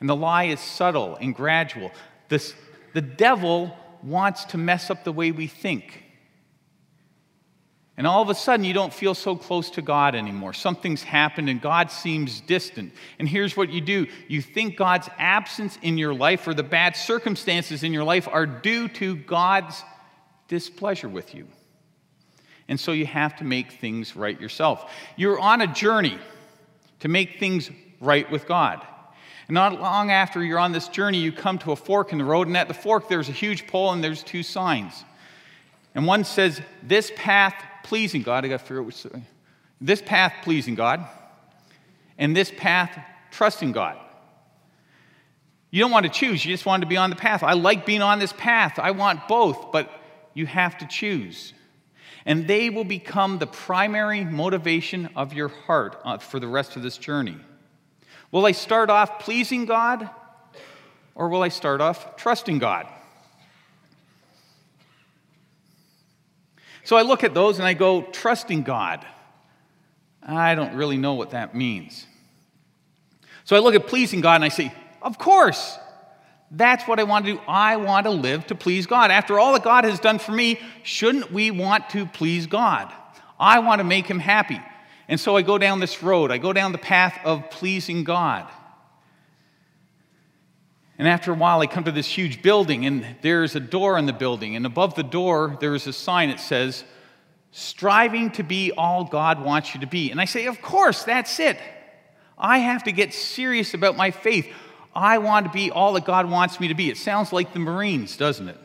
And 0.00 0.08
the 0.08 0.16
lie 0.16 0.44
is 0.44 0.60
subtle 0.60 1.16
and 1.20 1.34
gradual. 1.34 1.90
This, 2.28 2.54
the 2.92 3.00
devil 3.00 3.76
wants 4.02 4.44
to 4.46 4.58
mess 4.58 4.90
up 4.90 5.04
the 5.04 5.12
way 5.12 5.30
we 5.30 5.46
think. 5.46 6.04
And 7.96 8.08
all 8.08 8.20
of 8.20 8.28
a 8.28 8.34
sudden, 8.34 8.64
you 8.64 8.74
don't 8.74 8.92
feel 8.92 9.14
so 9.14 9.36
close 9.36 9.70
to 9.70 9.82
God 9.82 10.16
anymore. 10.16 10.52
Something's 10.52 11.04
happened 11.04 11.48
and 11.48 11.60
God 11.60 11.92
seems 11.92 12.40
distant. 12.40 12.92
And 13.20 13.28
here's 13.28 13.56
what 13.56 13.70
you 13.70 13.80
do 13.80 14.08
you 14.26 14.42
think 14.42 14.76
God's 14.76 15.08
absence 15.16 15.78
in 15.80 15.96
your 15.96 16.12
life 16.12 16.48
or 16.48 16.54
the 16.54 16.64
bad 16.64 16.96
circumstances 16.96 17.84
in 17.84 17.92
your 17.92 18.02
life 18.02 18.26
are 18.26 18.46
due 18.46 18.88
to 18.88 19.14
God's 19.14 19.82
displeasure 20.48 21.08
with 21.08 21.34
you. 21.34 21.46
And 22.66 22.80
so 22.80 22.92
you 22.92 23.06
have 23.06 23.36
to 23.36 23.44
make 23.44 23.72
things 23.72 24.16
right 24.16 24.40
yourself. 24.40 24.90
You're 25.16 25.38
on 25.38 25.60
a 25.60 25.66
journey 25.66 26.18
to 27.00 27.08
make 27.08 27.38
things 27.38 27.70
right 28.00 28.28
with 28.30 28.46
God. 28.46 28.84
And 29.48 29.54
not 29.54 29.80
long 29.80 30.10
after 30.10 30.42
you're 30.42 30.58
on 30.58 30.72
this 30.72 30.88
journey, 30.88 31.18
you 31.18 31.32
come 31.32 31.58
to 31.58 31.72
a 31.72 31.76
fork 31.76 32.12
in 32.12 32.18
the 32.18 32.24
road, 32.24 32.46
and 32.46 32.56
at 32.56 32.68
the 32.68 32.74
fork, 32.74 33.08
there's 33.08 33.28
a 33.28 33.32
huge 33.32 33.66
pole 33.66 33.92
and 33.92 34.02
there's 34.02 34.22
two 34.22 34.42
signs. 34.42 35.04
And 35.94 36.06
one 36.06 36.24
says, 36.24 36.60
This 36.82 37.12
path 37.14 37.54
pleasing 37.82 38.22
God. 38.22 38.44
I 38.44 38.48
got 38.48 38.60
to 38.60 38.64
figure 38.64 38.80
out 38.80 38.86
which. 38.86 39.06
This 39.80 40.00
path 40.00 40.32
pleasing 40.42 40.74
God, 40.74 41.06
and 42.16 42.34
this 42.34 42.50
path 42.56 42.98
trusting 43.30 43.72
God. 43.72 43.98
You 45.70 45.80
don't 45.80 45.90
want 45.90 46.06
to 46.06 46.12
choose, 46.12 46.44
you 46.44 46.54
just 46.54 46.66
want 46.66 46.82
to 46.82 46.86
be 46.86 46.96
on 46.96 47.10
the 47.10 47.16
path. 47.16 47.42
I 47.42 47.54
like 47.54 47.84
being 47.84 48.00
on 48.00 48.20
this 48.20 48.32
path. 48.32 48.78
I 48.78 48.92
want 48.92 49.26
both, 49.26 49.72
but 49.72 49.90
you 50.32 50.46
have 50.46 50.78
to 50.78 50.86
choose. 50.86 51.52
And 52.24 52.46
they 52.46 52.70
will 52.70 52.84
become 52.84 53.38
the 53.38 53.46
primary 53.46 54.24
motivation 54.24 55.10
of 55.16 55.34
your 55.34 55.48
heart 55.48 56.00
uh, 56.04 56.18
for 56.18 56.40
the 56.40 56.46
rest 56.46 56.76
of 56.76 56.82
this 56.82 56.96
journey. 56.96 57.36
Will 58.34 58.46
I 58.46 58.50
start 58.50 58.90
off 58.90 59.20
pleasing 59.20 59.64
God, 59.64 60.10
or 61.14 61.28
will 61.28 61.44
I 61.44 61.50
start 61.50 61.80
off 61.80 62.16
trusting 62.16 62.58
God? 62.58 62.84
So 66.82 66.96
I 66.96 67.02
look 67.02 67.22
at 67.22 67.32
those 67.32 67.60
and 67.60 67.64
I 67.64 67.74
go, 67.74 68.02
trusting 68.02 68.64
God. 68.64 69.06
I 70.20 70.56
don't 70.56 70.74
really 70.74 70.96
know 70.96 71.14
what 71.14 71.30
that 71.30 71.54
means. 71.54 72.08
So 73.44 73.54
I 73.54 73.60
look 73.60 73.76
at 73.76 73.86
pleasing 73.86 74.20
God 74.20 74.34
and 74.34 74.44
I 74.44 74.48
say, 74.48 74.74
of 75.00 75.16
course, 75.16 75.78
that's 76.50 76.88
what 76.88 76.98
I 76.98 77.04
want 77.04 77.26
to 77.26 77.34
do. 77.34 77.40
I 77.46 77.76
want 77.76 78.06
to 78.06 78.10
live 78.10 78.48
to 78.48 78.56
please 78.56 78.86
God. 78.86 79.12
After 79.12 79.38
all 79.38 79.52
that 79.52 79.62
God 79.62 79.84
has 79.84 80.00
done 80.00 80.18
for 80.18 80.32
me, 80.32 80.58
shouldn't 80.82 81.30
we 81.30 81.52
want 81.52 81.88
to 81.90 82.04
please 82.04 82.48
God? 82.48 82.92
I 83.38 83.60
want 83.60 83.78
to 83.78 83.84
make 83.84 84.06
him 84.06 84.18
happy. 84.18 84.60
And 85.08 85.20
so 85.20 85.36
I 85.36 85.42
go 85.42 85.58
down 85.58 85.80
this 85.80 86.02
road. 86.02 86.30
I 86.30 86.38
go 86.38 86.52
down 86.52 86.72
the 86.72 86.78
path 86.78 87.18
of 87.24 87.50
pleasing 87.50 88.04
God. 88.04 88.48
And 90.96 91.08
after 91.08 91.32
a 91.32 91.34
while, 91.34 91.60
I 91.60 91.66
come 91.66 91.84
to 91.84 91.92
this 91.92 92.06
huge 92.06 92.40
building, 92.40 92.86
and 92.86 93.04
there's 93.20 93.56
a 93.56 93.60
door 93.60 93.98
in 93.98 94.06
the 94.06 94.12
building. 94.12 94.54
And 94.54 94.64
above 94.64 94.94
the 94.94 95.02
door, 95.02 95.56
there 95.60 95.74
is 95.74 95.86
a 95.86 95.92
sign 95.92 96.28
that 96.28 96.40
says, 96.40 96.84
Striving 97.50 98.30
to 98.32 98.42
be 98.42 98.72
all 98.72 99.04
God 99.04 99.44
wants 99.44 99.74
you 99.74 99.80
to 99.80 99.86
be. 99.86 100.10
And 100.10 100.20
I 100.20 100.24
say, 100.24 100.46
Of 100.46 100.62
course, 100.62 101.04
that's 101.04 101.38
it. 101.38 101.58
I 102.38 102.58
have 102.58 102.84
to 102.84 102.92
get 102.92 103.12
serious 103.12 103.74
about 103.74 103.96
my 103.96 104.10
faith. 104.10 104.52
I 104.94 105.18
want 105.18 105.46
to 105.46 105.52
be 105.52 105.70
all 105.70 105.92
that 105.94 106.04
God 106.04 106.30
wants 106.30 106.60
me 106.60 106.68
to 106.68 106.74
be. 106.74 106.90
It 106.90 106.96
sounds 106.96 107.32
like 107.32 107.52
the 107.52 107.58
Marines, 107.58 108.16
doesn't 108.16 108.48
it? 108.48 108.58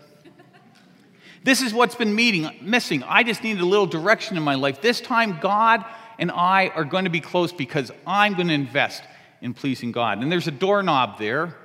this 1.44 1.62
is 1.62 1.74
what's 1.74 1.96
been 1.96 2.14
meeting, 2.14 2.50
missing. 2.62 3.04
I 3.04 3.24
just 3.24 3.44
need 3.44 3.60
a 3.60 3.66
little 3.66 3.88
direction 3.88 4.38
in 4.38 4.44
my 4.44 4.56
life. 4.56 4.82
This 4.82 5.02
time, 5.02 5.40
God 5.40 5.84
and 6.20 6.30
I 6.30 6.68
are 6.68 6.84
going 6.84 7.06
to 7.06 7.10
be 7.10 7.22
close 7.22 7.52
because 7.52 7.92
I'm 8.06 8.36
going 8.36 8.50
to 8.50 8.54
invest 8.54 9.02
in 9.42 9.54
pleasing 9.54 9.92
God. 9.92 10.22
And 10.22 10.32
there's 10.32 10.48
a 10.48 10.52
doorknob 10.52 11.18
there. 11.18 11.56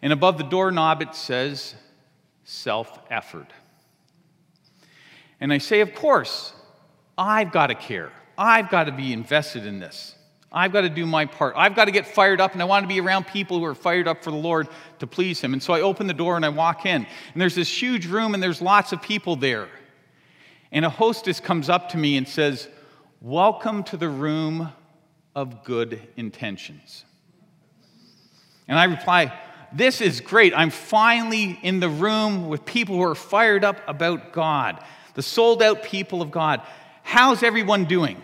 And 0.00 0.12
above 0.12 0.38
the 0.38 0.44
doorknob, 0.44 1.02
it 1.02 1.14
says 1.14 1.74
self 2.44 2.98
effort. 3.10 3.52
And 5.40 5.52
I 5.52 5.58
say, 5.58 5.80
of 5.80 5.94
course, 5.94 6.52
I've 7.16 7.52
got 7.52 7.68
to 7.68 7.74
care. 7.74 8.10
I've 8.36 8.70
got 8.70 8.84
to 8.84 8.92
be 8.92 9.12
invested 9.12 9.66
in 9.66 9.78
this. 9.78 10.14
I've 10.50 10.72
got 10.72 10.80
to 10.80 10.88
do 10.88 11.04
my 11.04 11.26
part. 11.26 11.54
I've 11.56 11.76
got 11.76 11.84
to 11.84 11.90
get 11.90 12.06
fired 12.06 12.40
up, 12.40 12.54
and 12.54 12.62
I 12.62 12.64
want 12.64 12.84
to 12.84 12.88
be 12.88 13.00
around 13.00 13.26
people 13.26 13.58
who 13.58 13.64
are 13.66 13.74
fired 13.74 14.08
up 14.08 14.24
for 14.24 14.30
the 14.30 14.38
Lord 14.38 14.68
to 15.00 15.06
please 15.06 15.40
Him. 15.40 15.52
And 15.52 15.62
so 15.62 15.74
I 15.74 15.82
open 15.82 16.06
the 16.06 16.14
door 16.14 16.36
and 16.36 16.46
I 16.46 16.48
walk 16.48 16.86
in. 16.86 17.06
And 17.32 17.40
there's 17.40 17.54
this 17.54 17.82
huge 17.82 18.06
room, 18.06 18.32
and 18.32 18.42
there's 18.42 18.62
lots 18.62 18.92
of 18.92 19.02
people 19.02 19.36
there. 19.36 19.68
And 20.72 20.86
a 20.86 20.90
hostess 20.90 21.40
comes 21.40 21.68
up 21.68 21.90
to 21.90 21.98
me 21.98 22.16
and 22.16 22.26
says, 22.26 22.68
Welcome 23.20 23.82
to 23.84 23.96
the 23.96 24.08
room 24.08 24.72
of 25.34 25.64
good 25.64 26.00
intentions. 26.16 27.04
And 28.68 28.78
I 28.78 28.84
reply, 28.84 29.36
this 29.72 30.00
is 30.00 30.20
great. 30.20 30.52
I'm 30.56 30.70
finally 30.70 31.58
in 31.64 31.80
the 31.80 31.88
room 31.88 32.48
with 32.48 32.64
people 32.64 32.94
who 32.94 33.02
are 33.02 33.16
fired 33.16 33.64
up 33.64 33.80
about 33.88 34.32
God, 34.32 34.84
the 35.14 35.22
sold 35.22 35.64
out 35.64 35.82
people 35.82 36.22
of 36.22 36.30
God. 36.30 36.62
How's 37.02 37.42
everyone 37.42 37.86
doing? 37.86 38.22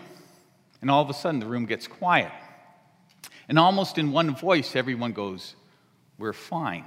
And 0.81 0.89
all 0.89 1.01
of 1.01 1.09
a 1.09 1.13
sudden, 1.13 1.41
the 1.41 1.45
room 1.45 1.65
gets 1.65 1.87
quiet. 1.87 2.31
And 3.49 3.59
almost 3.59 3.97
in 3.97 4.13
one 4.13 4.33
voice, 4.33 4.77
everyone 4.77 5.11
goes, 5.11 5.55
We're 6.17 6.31
fine. 6.31 6.85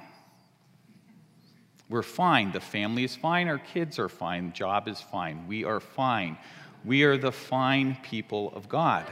We're 1.90 2.02
fine. 2.02 2.52
The 2.52 2.60
family 2.60 3.04
is 3.04 3.14
fine. 3.14 3.48
Our 3.48 3.58
kids 3.58 3.98
are 3.98 4.08
fine. 4.08 4.54
Job 4.54 4.88
is 4.88 4.98
fine. 4.98 5.46
We 5.46 5.64
are 5.64 5.80
fine. 5.80 6.38
We 6.88 7.02
are 7.02 7.18
the 7.18 7.32
fine 7.32 7.98
people 8.02 8.50
of 8.56 8.66
God. 8.66 9.04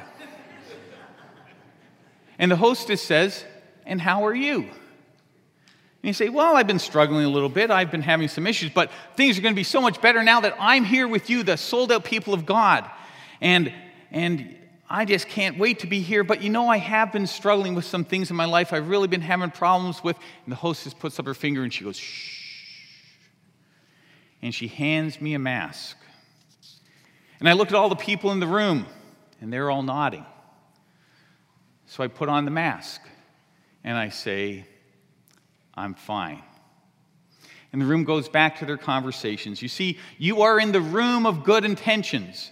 and 2.39 2.51
the 2.51 2.57
hostess 2.57 3.03
says, 3.03 3.45
And 3.85 4.01
how 4.01 4.25
are 4.25 4.35
you? 4.35 4.61
And 4.61 4.71
you 6.03 6.15
say, 6.15 6.31
Well, 6.31 6.57
I've 6.57 6.67
been 6.67 6.79
struggling 6.79 7.27
a 7.27 7.29
little 7.29 7.51
bit. 7.51 7.71
I've 7.71 7.91
been 7.91 8.01
having 8.01 8.29
some 8.29 8.47
issues, 8.47 8.71
but 8.71 8.91
things 9.15 9.37
are 9.37 9.43
going 9.43 9.53
to 9.53 9.61
be 9.61 9.63
so 9.63 9.83
much 9.83 10.01
better 10.01 10.23
now 10.23 10.41
that 10.41 10.57
I'm 10.59 10.85
here 10.85 11.07
with 11.07 11.29
you, 11.29 11.43
the 11.43 11.59
sold 11.59 11.93
out 11.93 12.03
people 12.03 12.33
of 12.33 12.47
God. 12.47 12.91
And, 13.43 13.71
and 14.11 14.57
I 14.89 15.05
just 15.05 15.29
can't 15.29 15.59
wait 15.59 15.81
to 15.81 15.87
be 15.87 16.01
here. 16.01 16.25
But 16.25 16.41
you 16.41 16.49
know, 16.49 16.69
I 16.69 16.79
have 16.79 17.13
been 17.13 17.27
struggling 17.27 17.75
with 17.75 17.85
some 17.85 18.07
things 18.07 18.31
in 18.31 18.37
my 18.37 18.47
life 18.47 18.73
I've 18.73 18.89
really 18.89 19.09
been 19.09 19.21
having 19.21 19.51
problems 19.51 20.03
with. 20.03 20.17
And 20.47 20.53
the 20.53 20.57
hostess 20.57 20.95
puts 20.95 21.19
up 21.19 21.27
her 21.27 21.35
finger 21.35 21.63
and 21.63 21.71
she 21.71 21.85
goes, 21.85 21.99
Shh. 21.99 23.19
And 24.41 24.55
she 24.55 24.67
hands 24.67 25.21
me 25.21 25.35
a 25.35 25.39
mask. 25.39 25.99
And 27.41 27.49
I 27.49 27.53
look 27.53 27.69
at 27.69 27.75
all 27.75 27.89
the 27.89 27.97
people 27.97 28.33
in 28.33 28.41
the 28.41 28.47
room, 28.47 28.87
and 29.41 29.53
they're 29.53 29.71
all 29.71 29.83
nodding. 29.83 30.25
So 31.87 32.03
I 32.03 32.09
put 32.09 32.29
on 32.29 32.45
the 32.45 32.51
mask 32.51 33.01
and 33.85 33.97
I 33.97 34.09
say, 34.09 34.67
I'm 35.75 35.95
fine. 35.95 36.43
And 37.73 37.81
the 37.81 37.87
room 37.87 38.05
goes 38.05 38.29
back 38.29 38.59
to 38.59 38.67
their 38.67 38.77
conversations. 38.77 39.63
You 39.63 39.69
see, 39.69 39.99
you 40.19 40.43
are 40.43 40.59
in 40.59 40.73
the 40.73 40.81
room 40.81 41.27
of 41.27 41.45
good 41.45 41.65
intentions. 41.65 42.51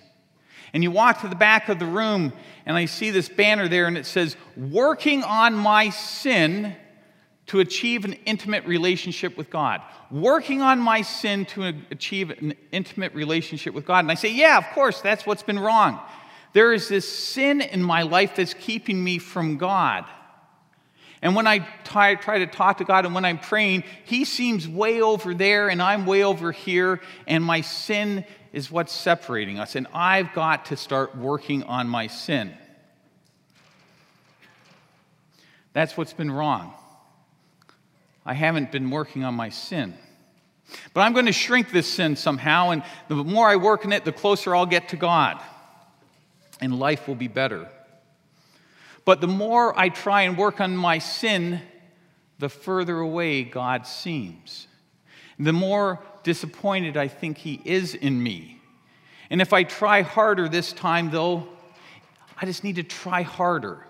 And 0.73 0.83
you 0.83 0.91
walk 0.91 1.21
to 1.21 1.29
the 1.29 1.37
back 1.37 1.69
of 1.69 1.79
the 1.79 1.87
room, 1.87 2.33
and 2.67 2.77
I 2.77 2.87
see 2.87 3.11
this 3.11 3.29
banner 3.29 3.69
there, 3.69 3.87
and 3.87 3.97
it 3.97 4.07
says, 4.07 4.37
Working 4.57 5.23
on 5.23 5.55
my 5.55 5.91
sin 5.91 6.75
to 7.47 7.61
achieve 7.61 8.05
an 8.05 8.15
intimate 8.25 8.65
relationship 8.65 9.37
with 9.37 9.51
God. 9.51 9.83
Working 10.11 10.63
on 10.63 10.79
my 10.79 11.03
sin 11.03 11.45
to 11.47 11.75
achieve 11.91 12.31
an 12.31 12.55
intimate 12.73 13.15
relationship 13.15 13.75
with 13.75 13.85
God. 13.85 14.01
And 14.01 14.11
I 14.11 14.15
say, 14.15 14.33
Yeah, 14.33 14.57
of 14.59 14.65
course, 14.75 15.01
that's 15.01 15.27
what's 15.27 15.43
been 15.43 15.59
wrong. 15.59 16.01
There 16.53 16.73
is 16.73 16.89
this 16.89 17.07
sin 17.07 17.61
in 17.61 17.83
my 17.83 18.03
life 18.03 18.37
that's 18.37 18.55
keeping 18.55 19.03
me 19.03 19.19
from 19.19 19.59
God. 19.59 20.05
And 21.21 21.35
when 21.35 21.47
I 21.47 21.67
try, 21.85 22.15
to 22.15 22.47
talk 22.47 22.79
to 22.79 22.85
God 22.85 23.07
and 23.07 23.15
when 23.15 23.25
I'm 23.25 23.39
praying, 23.39 23.85
He 24.05 24.25
seems 24.25 24.69
way 24.69 25.01
over 25.01 25.35
there 25.35 25.69
and 25.69 25.83
I'm 25.83 26.07
way 26.07 26.23
over 26.23 26.53
here, 26.53 27.01
and 27.27 27.43
my 27.43 27.63
sin 27.63 28.25
is 28.53 28.71
what's 28.71 28.93
separating 28.93 29.59
us. 29.59 29.75
And 29.75 29.87
I've 29.93 30.33
got 30.33 30.67
to 30.67 30.77
start 30.77 31.17
working 31.17 31.65
on 31.65 31.89
my 31.89 32.07
sin. 32.07 32.55
That's 35.73 35.97
what's 35.97 36.13
been 36.13 36.31
wrong. 36.31 36.73
I 38.25 38.35
haven't 38.35 38.73
been 38.73 38.91
working 38.91 39.25
on 39.25 39.35
my 39.35 39.51
sin. 39.51 39.95
But 40.95 41.03
I'm 41.03 41.13
going 41.13 41.27
to 41.27 41.33
shrink 41.33 41.71
this 41.71 41.87
sin 41.87 42.17
somehow, 42.17 42.71
and 42.71 42.83
the 43.09 43.17
more 43.17 43.49
I 43.49 43.57
work 43.57 43.85
in 43.85 43.93
it, 43.93 44.05
the 44.05 44.13
closer 44.13 44.55
I'll 44.55 44.67
get 44.67 44.89
to 44.91 44.97
God. 44.97 45.41
And 46.61 46.79
life 46.79 47.07
will 47.07 47.15
be 47.15 47.29
better. 47.29 47.69
But 49.05 49.21
the 49.21 49.27
more 49.27 49.79
I 49.79 49.91
try 49.91 50.23
and 50.23 50.39
work 50.39 50.61
on 50.61 50.77
my 50.77 50.99
sin, 50.99 51.61
the 52.39 52.49
further 52.49 52.99
away 52.99 53.45
God 53.45 53.87
seems. 53.87 54.67
The 55.39 55.53
more 55.53 56.01
disappointed 56.23 56.97
I 56.97 57.09
think 57.09 57.39
He 57.39 57.61
is 57.65 57.95
in 57.95 58.23
me. 58.23 58.61
And 59.31 59.43
if 59.43 59.53
I 59.53 59.65
try 59.65 60.03
harder 60.03 60.49
this 60.49 60.73
time, 60.73 61.11
though, 61.11 61.49
I 62.41 62.47
just 62.47 62.65
need 62.65 62.77
to 62.77 62.83
try 62.83 63.23
harder 63.23 63.87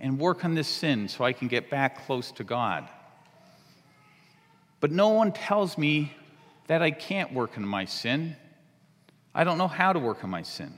and 0.00 0.18
work 0.18 0.44
on 0.44 0.54
this 0.54 0.68
sin 0.68 1.08
so 1.08 1.24
I 1.24 1.32
can 1.32 1.48
get 1.48 1.70
back 1.70 2.06
close 2.06 2.32
to 2.32 2.44
God. 2.44 2.88
But 4.80 4.90
no 4.90 5.10
one 5.10 5.32
tells 5.32 5.76
me 5.76 6.12
that 6.66 6.82
I 6.82 6.90
can't 6.90 7.32
work 7.32 7.56
on 7.56 7.66
my 7.66 7.84
sin. 7.84 8.36
I 9.34 9.44
don't 9.44 9.58
know 9.58 9.68
how 9.68 9.92
to 9.92 9.98
work 9.98 10.24
on 10.24 10.30
my 10.30 10.42
sin. 10.42 10.72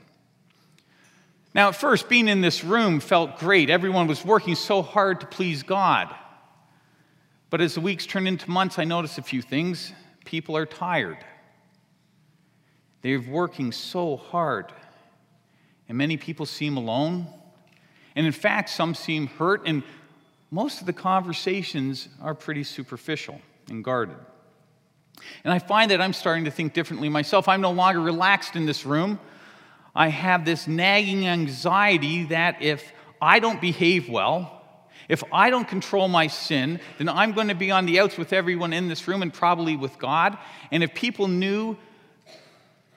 Now, 1.55 1.69
at 1.69 1.75
first, 1.75 2.09
being 2.09 2.27
in 2.27 2.41
this 2.41 2.63
room 2.63 2.99
felt 2.99 3.37
great. 3.37 3.69
Everyone 3.69 4.07
was 4.07 4.25
working 4.25 4.55
so 4.55 4.81
hard 4.81 5.21
to 5.21 5.27
please 5.27 5.63
God. 5.63 6.13
But 7.49 7.61
as 7.61 7.75
the 7.75 7.81
weeks 7.81 8.05
turned 8.05 8.27
into 8.27 8.49
months, 8.49 8.79
I 8.79 8.83
noticed 8.83 9.19
a 9.19 9.21
few 9.21 9.41
things. 9.41 9.93
People 10.25 10.57
are 10.57 10.65
tired. 10.65 11.19
They're 13.01 13.21
working 13.21 13.71
so 13.71 14.17
hard. 14.17 14.73
And 15.87 15.97
many 15.97 16.17
people 16.17 16.47
seem 16.47 16.75
alone. 16.75 17.27
And 18.15 18.25
in 18.25 18.31
fact, 18.31 18.69
some 18.69 18.95
seem 18.95 19.27
hurt. 19.27 19.67
And 19.67 19.83
most 20.49 20.79
of 20.79 20.87
the 20.87 20.93
conversations 20.93 22.09
are 22.21 22.33
pretty 22.33 22.63
superficial 22.63 23.39
and 23.69 23.83
guarded. 23.83 24.17
And 25.43 25.53
I 25.53 25.59
find 25.59 25.91
that 25.91 26.01
I'm 26.01 26.13
starting 26.13 26.45
to 26.45 26.51
think 26.51 26.73
differently 26.73 27.09
myself. 27.09 27.47
I'm 27.47 27.61
no 27.61 27.71
longer 27.71 28.01
relaxed 28.01 28.55
in 28.55 28.65
this 28.65 28.85
room. 28.85 29.19
I 29.95 30.07
have 30.07 30.43
this 30.45 30.67
nagging 30.67 31.27
anxiety 31.27 32.25
that 32.25 32.61
if 32.61 32.91
I 33.21 33.39
don't 33.39 33.61
behave 33.61 34.09
well, 34.09 34.61
if 35.09 35.23
I 35.31 35.49
don't 35.49 35.67
control 35.67 36.07
my 36.07 36.27
sin, 36.27 36.79
then 36.97 37.09
I'm 37.09 37.33
going 37.33 37.49
to 37.49 37.55
be 37.55 37.71
on 37.71 37.85
the 37.85 37.99
outs 37.99 38.17
with 38.17 38.33
everyone 38.33 38.73
in 38.73 38.87
this 38.87 39.07
room 39.07 39.21
and 39.21 39.33
probably 39.33 39.75
with 39.75 39.97
God. 39.99 40.37
And 40.71 40.83
if 40.83 40.93
people 40.93 41.27
knew 41.27 41.77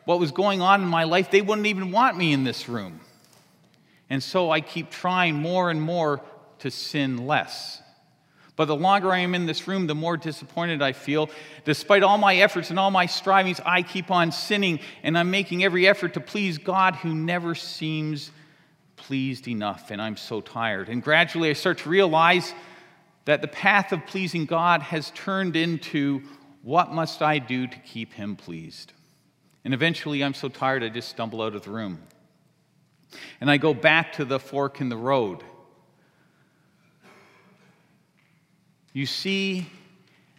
what 0.04 0.20
was 0.20 0.30
going 0.30 0.60
on 0.60 0.82
in 0.82 0.88
my 0.88 1.04
life, 1.04 1.30
they 1.30 1.42
wouldn't 1.42 1.66
even 1.66 1.90
want 1.90 2.16
me 2.16 2.32
in 2.32 2.44
this 2.44 2.68
room. 2.68 3.00
And 4.08 4.22
so 4.22 4.50
I 4.50 4.60
keep 4.60 4.90
trying 4.90 5.34
more 5.34 5.68
and 5.68 5.82
more 5.82 6.20
to 6.60 6.70
sin 6.70 7.26
less. 7.26 7.82
But 8.56 8.64
the 8.64 8.76
longer 8.76 9.12
I 9.12 9.18
am 9.18 9.34
in 9.34 9.44
this 9.44 9.68
room, 9.68 9.86
the 9.86 9.94
more 9.94 10.16
disappointed 10.16 10.80
I 10.80 10.92
feel. 10.92 11.28
Despite 11.64 12.02
all 12.02 12.16
my 12.16 12.36
efforts 12.36 12.70
and 12.70 12.78
all 12.78 12.90
my 12.90 13.04
strivings, 13.04 13.60
I 13.64 13.82
keep 13.82 14.10
on 14.10 14.32
sinning, 14.32 14.80
and 15.02 15.16
I'm 15.16 15.30
making 15.30 15.62
every 15.62 15.86
effort 15.86 16.14
to 16.14 16.20
please 16.20 16.56
God 16.56 16.96
who 16.96 17.14
never 17.14 17.54
seems 17.54 18.30
pleased 18.96 19.46
enough, 19.46 19.90
and 19.90 20.00
I'm 20.00 20.16
so 20.16 20.40
tired. 20.40 20.88
And 20.88 21.02
gradually 21.02 21.50
I 21.50 21.52
start 21.52 21.78
to 21.78 21.90
realize 21.90 22.54
that 23.26 23.42
the 23.42 23.48
path 23.48 23.92
of 23.92 24.06
pleasing 24.06 24.46
God 24.46 24.80
has 24.80 25.10
turned 25.10 25.54
into 25.54 26.22
what 26.62 26.92
must 26.92 27.20
I 27.22 27.38
do 27.38 27.66
to 27.66 27.78
keep 27.80 28.14
Him 28.14 28.36
pleased? 28.36 28.92
And 29.64 29.74
eventually 29.74 30.24
I'm 30.24 30.34
so 30.34 30.48
tired 30.48 30.82
I 30.82 30.88
just 30.88 31.10
stumble 31.10 31.42
out 31.42 31.54
of 31.54 31.64
the 31.64 31.70
room. 31.70 32.00
And 33.40 33.50
I 33.50 33.58
go 33.58 33.74
back 33.74 34.14
to 34.14 34.24
the 34.24 34.38
fork 34.38 34.80
in 34.80 34.88
the 34.88 34.96
road 34.96 35.44
You 38.96 39.04
see, 39.04 39.66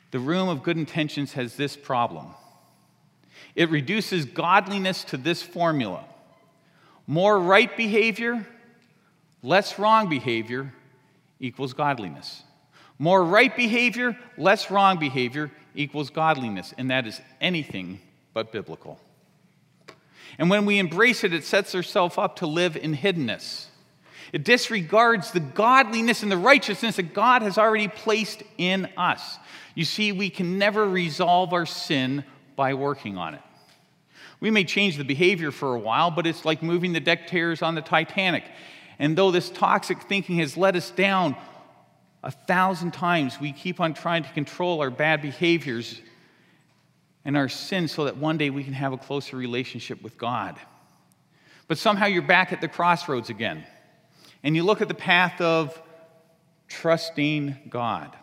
the 0.10 0.18
room 0.18 0.50
of 0.50 0.64
good 0.64 0.78
intentions 0.78 1.34
has 1.34 1.56
this 1.56 1.78
problem 1.78 2.26
it 3.54 3.70
reduces 3.70 4.26
godliness 4.26 5.04
to 5.04 5.18
this 5.18 5.44
formula 5.44 6.04
more 7.06 7.40
right 7.40 7.78
behavior, 7.78 8.48
less 9.44 9.78
wrong 9.78 10.10
behavior 10.10 10.74
equals 11.40 11.74
godliness. 11.74 12.42
More 12.98 13.24
right 13.24 13.56
behavior, 13.56 14.18
less 14.40 14.72
wrong 14.72 14.98
behavior 14.98 15.52
equals 15.76 16.10
godliness, 16.10 16.74
and 16.80 16.90
that 16.90 17.06
is 17.06 17.22
anything 17.40 18.02
but 18.34 18.52
biblical. 18.52 19.00
And 20.40 20.50
when 20.50 20.66
we 20.66 20.80
embrace 20.80 21.24
it, 21.24 21.32
it 21.32 21.44
sets 21.44 21.76
ourselves 21.76 22.18
up 22.18 22.38
to 22.38 22.48
live 22.48 22.76
in 22.76 22.96
hiddenness. 22.96 23.67
It 24.34 24.44
disregards 24.44 25.32
the 25.32 25.40
godliness 25.40 26.24
and 26.24 26.32
the 26.32 26.38
righteousness 26.38 26.98
that 26.98 27.14
God 27.14 27.42
has 27.42 27.58
already 27.58 27.88
placed 27.88 28.44
in 28.58 28.90
us. 28.98 29.38
You 29.76 29.86
see, 29.86 30.12
we 30.12 30.30
can 30.30 30.58
never 30.58 30.88
resolve 30.88 31.54
our 31.54 31.66
sin 31.66 32.24
by 32.56 32.74
working 32.74 33.18
on 33.18 33.36
it. 33.36 33.42
We 34.40 34.52
may 34.52 34.64
change 34.64 34.98
the 34.98 35.04
behavior 35.04 35.52
for 35.52 35.74
a 35.74 35.80
while, 35.80 36.12
but 36.12 36.28
it's 36.28 36.46
like 36.46 36.62
moving 36.62 36.94
the 36.94 37.00
deck 37.00 37.28
chairs 37.28 37.62
on 37.62 37.76
the 37.76 37.82
Titanic. 37.82 38.44
And 39.00 39.18
though 39.18 39.32
this 39.32 39.50
toxic 39.50 40.02
thinking 40.04 40.38
has 40.40 40.58
let 40.58 40.76
us 40.76 40.92
down 40.92 41.36
a 42.24 42.32
thousand 42.32 42.92
times, 42.92 43.40
we 43.40 43.52
keep 43.52 43.80
on 43.80 43.94
trying 43.94 44.24
to 44.24 44.32
control 44.34 44.82
our 44.82 44.90
bad 44.90 45.22
behaviors 45.22 46.02
and 47.24 47.38
our 47.38 47.50
sins 47.50 47.92
so 47.92 48.06
that 48.06 48.18
one 48.18 48.38
day 48.38 48.50
we 48.50 48.64
can 48.64 48.74
have 48.74 48.94
a 48.94 48.98
closer 48.98 49.38
relationship 49.38 50.02
with 50.02 50.18
God. 50.18 50.60
But 51.68 51.78
somehow 51.78 52.06
you're 52.06 52.22
back 52.22 52.54
at 52.54 52.62
the 52.62 52.68
crossroads 52.68 53.30
again 53.30 53.66
and 54.44 54.56
you 54.56 54.64
look 54.64 54.82
at 54.82 54.88
the 54.88 54.94
path 54.94 55.42
of 55.42 55.80
trusting 56.68 57.58
God, 57.70 58.16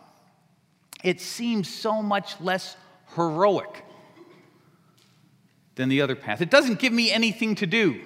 it 1.03 1.21
seems 1.21 1.73
so 1.73 2.01
much 2.01 2.39
less 2.41 2.75
heroic 3.15 3.83
than 5.75 5.89
the 5.89 6.01
other 6.01 6.15
path. 6.15 6.41
It 6.41 6.49
doesn't 6.49 6.79
give 6.79 6.93
me 6.93 7.11
anything 7.11 7.55
to 7.55 7.67
do. 7.67 8.01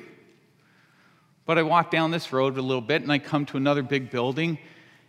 But 1.46 1.58
I 1.58 1.64
walk 1.64 1.92
down 1.92 2.12
this 2.12 2.32
road 2.32 2.58
a 2.58 2.62
little 2.62 2.82
bit 2.82 3.02
and 3.02 3.12
I 3.12 3.20
come 3.20 3.46
to 3.48 3.58
another 3.58 3.82
big 3.82 4.12
building, 4.12 4.60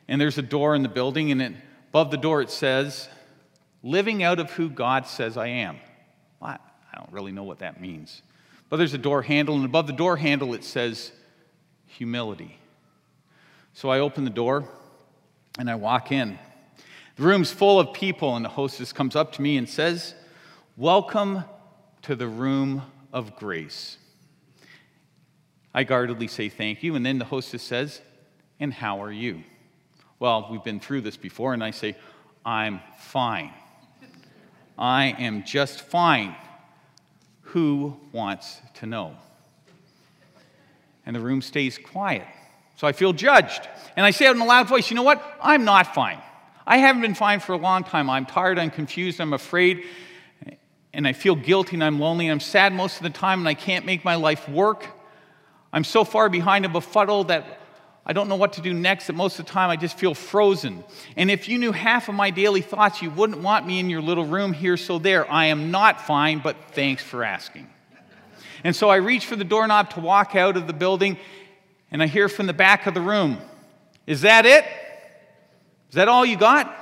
and 0.09 0.21
there's 0.21 0.39
a 0.39 0.43
door 0.43 0.75
in 0.75 0.83
the 0.83 0.89
building, 0.89 1.31
and 1.33 1.43
it, 1.43 1.53
above 1.91 2.11
the 2.11 2.17
door 2.17 2.41
it 2.41 2.51
says, 2.51 3.09
Living 3.83 4.23
out 4.23 4.39
of 4.39 4.51
who 4.53 4.69
God 4.69 5.07
says 5.07 5.37
I 5.37 5.49
am. 5.49 5.79
Well, 6.41 6.59
I 6.93 6.97
don't 6.97 7.13
really 7.13 7.33
know 7.33 7.45
what 7.45 7.61
that 7.61 7.81
means. 7.81 8.23
But 8.69 8.77
there's 8.77 8.95
a 8.95 8.99
door 8.99 9.23
handle, 9.23 9.57
and 9.57 9.65
above 9.65 9.87
the 9.87 9.93
door 9.93 10.17
handle 10.17 10.55
it 10.55 10.65
says, 10.65 11.13
Humility. 11.87 12.60
So 13.75 13.89
I 13.89 14.01
open 14.01 14.25
the 14.25 14.31
door 14.31 14.65
and 15.59 15.71
I 15.71 15.75
walk 15.75 16.13
in. 16.13 16.39
The 17.17 17.23
room's 17.23 17.53
full 17.53 17.79
of 17.79 17.93
people, 17.93 18.37
and 18.37 18.45
the 18.45 18.49
hostess 18.49 18.93
comes 18.93 19.15
up 19.15 19.33
to 19.33 19.43
me 19.43 19.59
and 19.59 19.69
says, 19.69 20.15
Welcome 20.77 21.45
to 22.03 22.15
the 22.15 22.27
room 22.27 22.83
of 23.13 23.37
grace. 23.37 23.99
I 25.75 25.85
guardedly 25.85 26.29
say 26.29 26.49
thank 26.49 26.83
you, 26.83 26.95
and 26.95 27.05
then 27.05 27.19
the 27.19 27.27
hostess 27.27 27.63
says, 27.63 28.01
And 28.59 28.73
how 28.73 29.03
are 29.03 29.13
you? 29.13 29.43
Well, 30.19 30.49
we've 30.51 30.65
been 30.65 30.81
through 30.81 31.03
this 31.03 31.17
before, 31.17 31.53
and 31.53 31.63
I 31.63 31.73
say, 31.73 31.97
I'm 32.45 32.81
fine. 32.99 33.53
I 34.79 35.15
am 35.19 35.45
just 35.45 35.83
fine. 35.83 36.35
Who 37.43 37.99
wants 38.13 38.61
to 38.77 38.87
know? 38.87 39.17
And 41.05 41.15
the 41.15 41.21
room 41.21 41.43
stays 41.43 41.77
quiet. 41.77 42.27
So 42.81 42.87
I 42.87 42.93
feel 42.93 43.13
judged. 43.13 43.69
And 43.95 44.07
I 44.07 44.11
say 44.11 44.27
out 44.27 44.35
in 44.35 44.41
a 44.41 44.47
loud 44.47 44.67
voice, 44.67 44.89
you 44.89 44.97
know 44.97 45.03
what? 45.03 45.23
I'm 45.43 45.67
not 45.67 45.95
fine. 45.95 46.19
I 46.67 46.79
haven't 46.79 47.03
been 47.03 47.15
fine 47.15 47.41
for 47.41 47.53
a 47.53 47.59
long 47.59 47.85
time. 47.85 48.09
I'm 48.09 48.25
tired, 48.25 48.59
I'm 48.59 48.71
confused, 48.71 49.21
I'm 49.21 49.35
afraid, 49.35 49.85
and 50.95 51.07
I 51.07 51.13
feel 51.13 51.35
guilty 51.35 51.77
and 51.77 51.85
I'm 51.85 52.01
lonely 52.01 52.29
and 52.29 52.33
I'm 52.33 52.41
sad 52.41 52.73
most 52.73 52.97
of 52.97 53.03
the 53.03 53.11
time 53.11 53.41
and 53.41 53.47
I 53.47 53.53
can't 53.53 53.85
make 53.85 54.03
my 54.03 54.15
life 54.15 54.49
work. 54.49 54.87
I'm 55.75 55.85
so 55.85 56.05
far 56.05 56.31
behind 56.31 56.65
and 56.65 56.73
befuddled 56.73 57.29
that 57.29 57.61
I 58.07 58.15
don't 58.15 58.31
know 58.31 58.37
what 58.37 58.55
to 58.55 58.63
do 58.63 58.73
next 58.73 59.09
that 59.09 59.13
most 59.13 59.39
of 59.39 59.45
the 59.45 59.53
time 59.53 59.69
I 59.69 59.77
just 59.77 59.99
feel 59.99 60.15
frozen. 60.15 60.83
And 61.19 61.31
if 61.31 61.51
you 61.51 61.59
knew 61.59 61.73
half 61.73 62.09
of 62.09 62.15
my 62.15 62.31
daily 62.31 62.63
thoughts, 62.63 63.03
you 63.03 63.11
wouldn't 63.11 63.43
want 63.43 63.67
me 63.67 63.79
in 63.79 63.91
your 63.91 64.01
little 64.01 64.25
room 64.25 64.55
here, 64.55 64.79
so 64.79 64.99
there. 64.99 65.31
I 65.31 65.47
am 65.47 65.71
not 65.71 66.01
fine, 66.01 66.39
but 66.39 66.57
thanks 66.73 67.03
for 67.03 67.25
asking. 67.25 67.69
And 68.65 68.75
so 68.75 68.89
I 68.89 68.97
reach 68.97 69.27
for 69.27 69.37
the 69.37 69.45
doorknob 69.45 69.91
to 69.91 70.01
walk 70.01 70.35
out 70.35 70.57
of 70.57 70.67
the 70.67 70.73
building, 70.73 71.19
and 71.91 72.03
I 72.03 72.07
hear 72.07 72.29
from 72.29 72.47
the 72.47 72.53
back 72.53 72.87
of 72.87 72.95
the 72.95 73.01
room, 73.01 73.39
Is 74.07 74.23
that 74.23 74.47
it? 74.47 74.65
Is 75.89 75.95
that 75.95 76.09
all 76.09 76.25
you 76.25 76.37
got? 76.37 76.77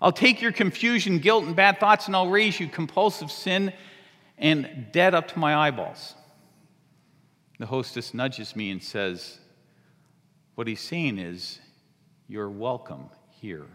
I'll 0.00 0.12
take 0.12 0.40
your 0.42 0.52
confusion, 0.52 1.18
guilt, 1.18 1.44
and 1.44 1.54
bad 1.54 1.78
thoughts, 1.78 2.06
and 2.06 2.16
I'll 2.16 2.30
raise 2.30 2.58
you 2.58 2.68
compulsive 2.68 3.30
sin 3.30 3.72
and 4.38 4.86
dead 4.92 5.14
up 5.14 5.28
to 5.28 5.38
my 5.38 5.54
eyeballs. 5.54 6.14
The 7.58 7.66
hostess 7.66 8.12
nudges 8.12 8.56
me 8.56 8.70
and 8.70 8.82
says, 8.82 9.38
What 10.54 10.66
he's 10.66 10.80
saying 10.80 11.18
is, 11.18 11.60
You're 12.28 12.50
welcome 12.50 13.10
here. 13.40 13.66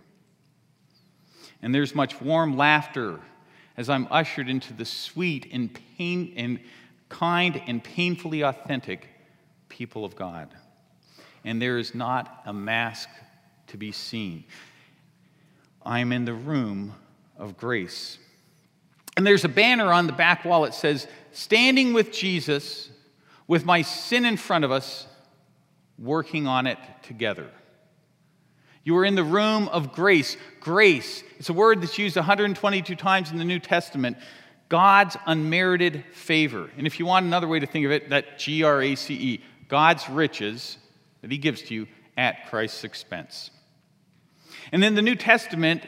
And 1.61 1.73
there's 1.73 1.95
much 1.95 2.21
warm 2.21 2.55
laughter 2.55 3.19
as 3.75 3.89
I'm 3.89 4.07
ushered 4.09 4.49
into 4.49 4.73
the 4.73 4.85
sweet 4.85 5.47
and, 5.51 5.77
pain, 5.97 6.33
and 6.35 6.59
kind 7.09 7.61
and 7.67 7.83
painfully 7.83 8.41
authentic 8.41 9.07
people 9.69 10.05
of 10.05 10.15
God. 10.15 10.49
And 11.43 11.61
there 11.61 11.77
is 11.77 11.95
not 11.95 12.41
a 12.45 12.53
mask 12.53 13.09
to 13.67 13.77
be 13.77 13.91
seen. 13.91 14.43
I'm 15.85 16.11
in 16.11 16.25
the 16.25 16.33
room 16.33 16.95
of 17.37 17.57
grace. 17.57 18.17
And 19.15 19.25
there's 19.25 19.45
a 19.45 19.49
banner 19.49 19.91
on 19.91 20.07
the 20.07 20.13
back 20.13 20.45
wall 20.45 20.63
that 20.63 20.73
says, 20.73 21.07
Standing 21.31 21.93
with 21.93 22.11
Jesus, 22.11 22.89
with 23.47 23.65
my 23.65 23.81
sin 23.81 24.25
in 24.25 24.37
front 24.37 24.65
of 24.65 24.71
us, 24.71 25.07
working 25.97 26.47
on 26.47 26.67
it 26.67 26.77
together. 27.03 27.49
You 28.83 28.95
are 28.97 29.05
in 29.05 29.15
the 29.15 29.23
room 29.23 29.67
of 29.69 29.91
grace. 29.91 30.37
Grace, 30.59 31.23
it's 31.39 31.49
a 31.49 31.53
word 31.53 31.81
that's 31.81 31.97
used 31.97 32.15
122 32.15 32.95
times 32.95 33.31
in 33.31 33.37
the 33.37 33.43
New 33.43 33.59
Testament. 33.59 34.17
God's 34.69 35.17
unmerited 35.25 36.05
favor. 36.13 36.69
And 36.77 36.85
if 36.85 36.99
you 36.99 37.05
want 37.05 37.25
another 37.25 37.47
way 37.47 37.59
to 37.59 37.65
think 37.65 37.85
of 37.85 37.91
it, 37.91 38.09
that 38.09 38.37
G 38.37 38.63
R 38.63 38.81
A 38.81 38.95
C 38.95 39.13
E, 39.13 39.43
God's 39.67 40.09
riches 40.09 40.77
that 41.21 41.31
He 41.31 41.37
gives 41.37 41.61
to 41.63 41.73
you 41.73 41.87
at 42.15 42.47
Christ's 42.49 42.83
expense. 42.83 43.51
And 44.71 44.83
in 44.83 44.95
the 44.95 45.01
New 45.01 45.15
Testament, 45.15 45.83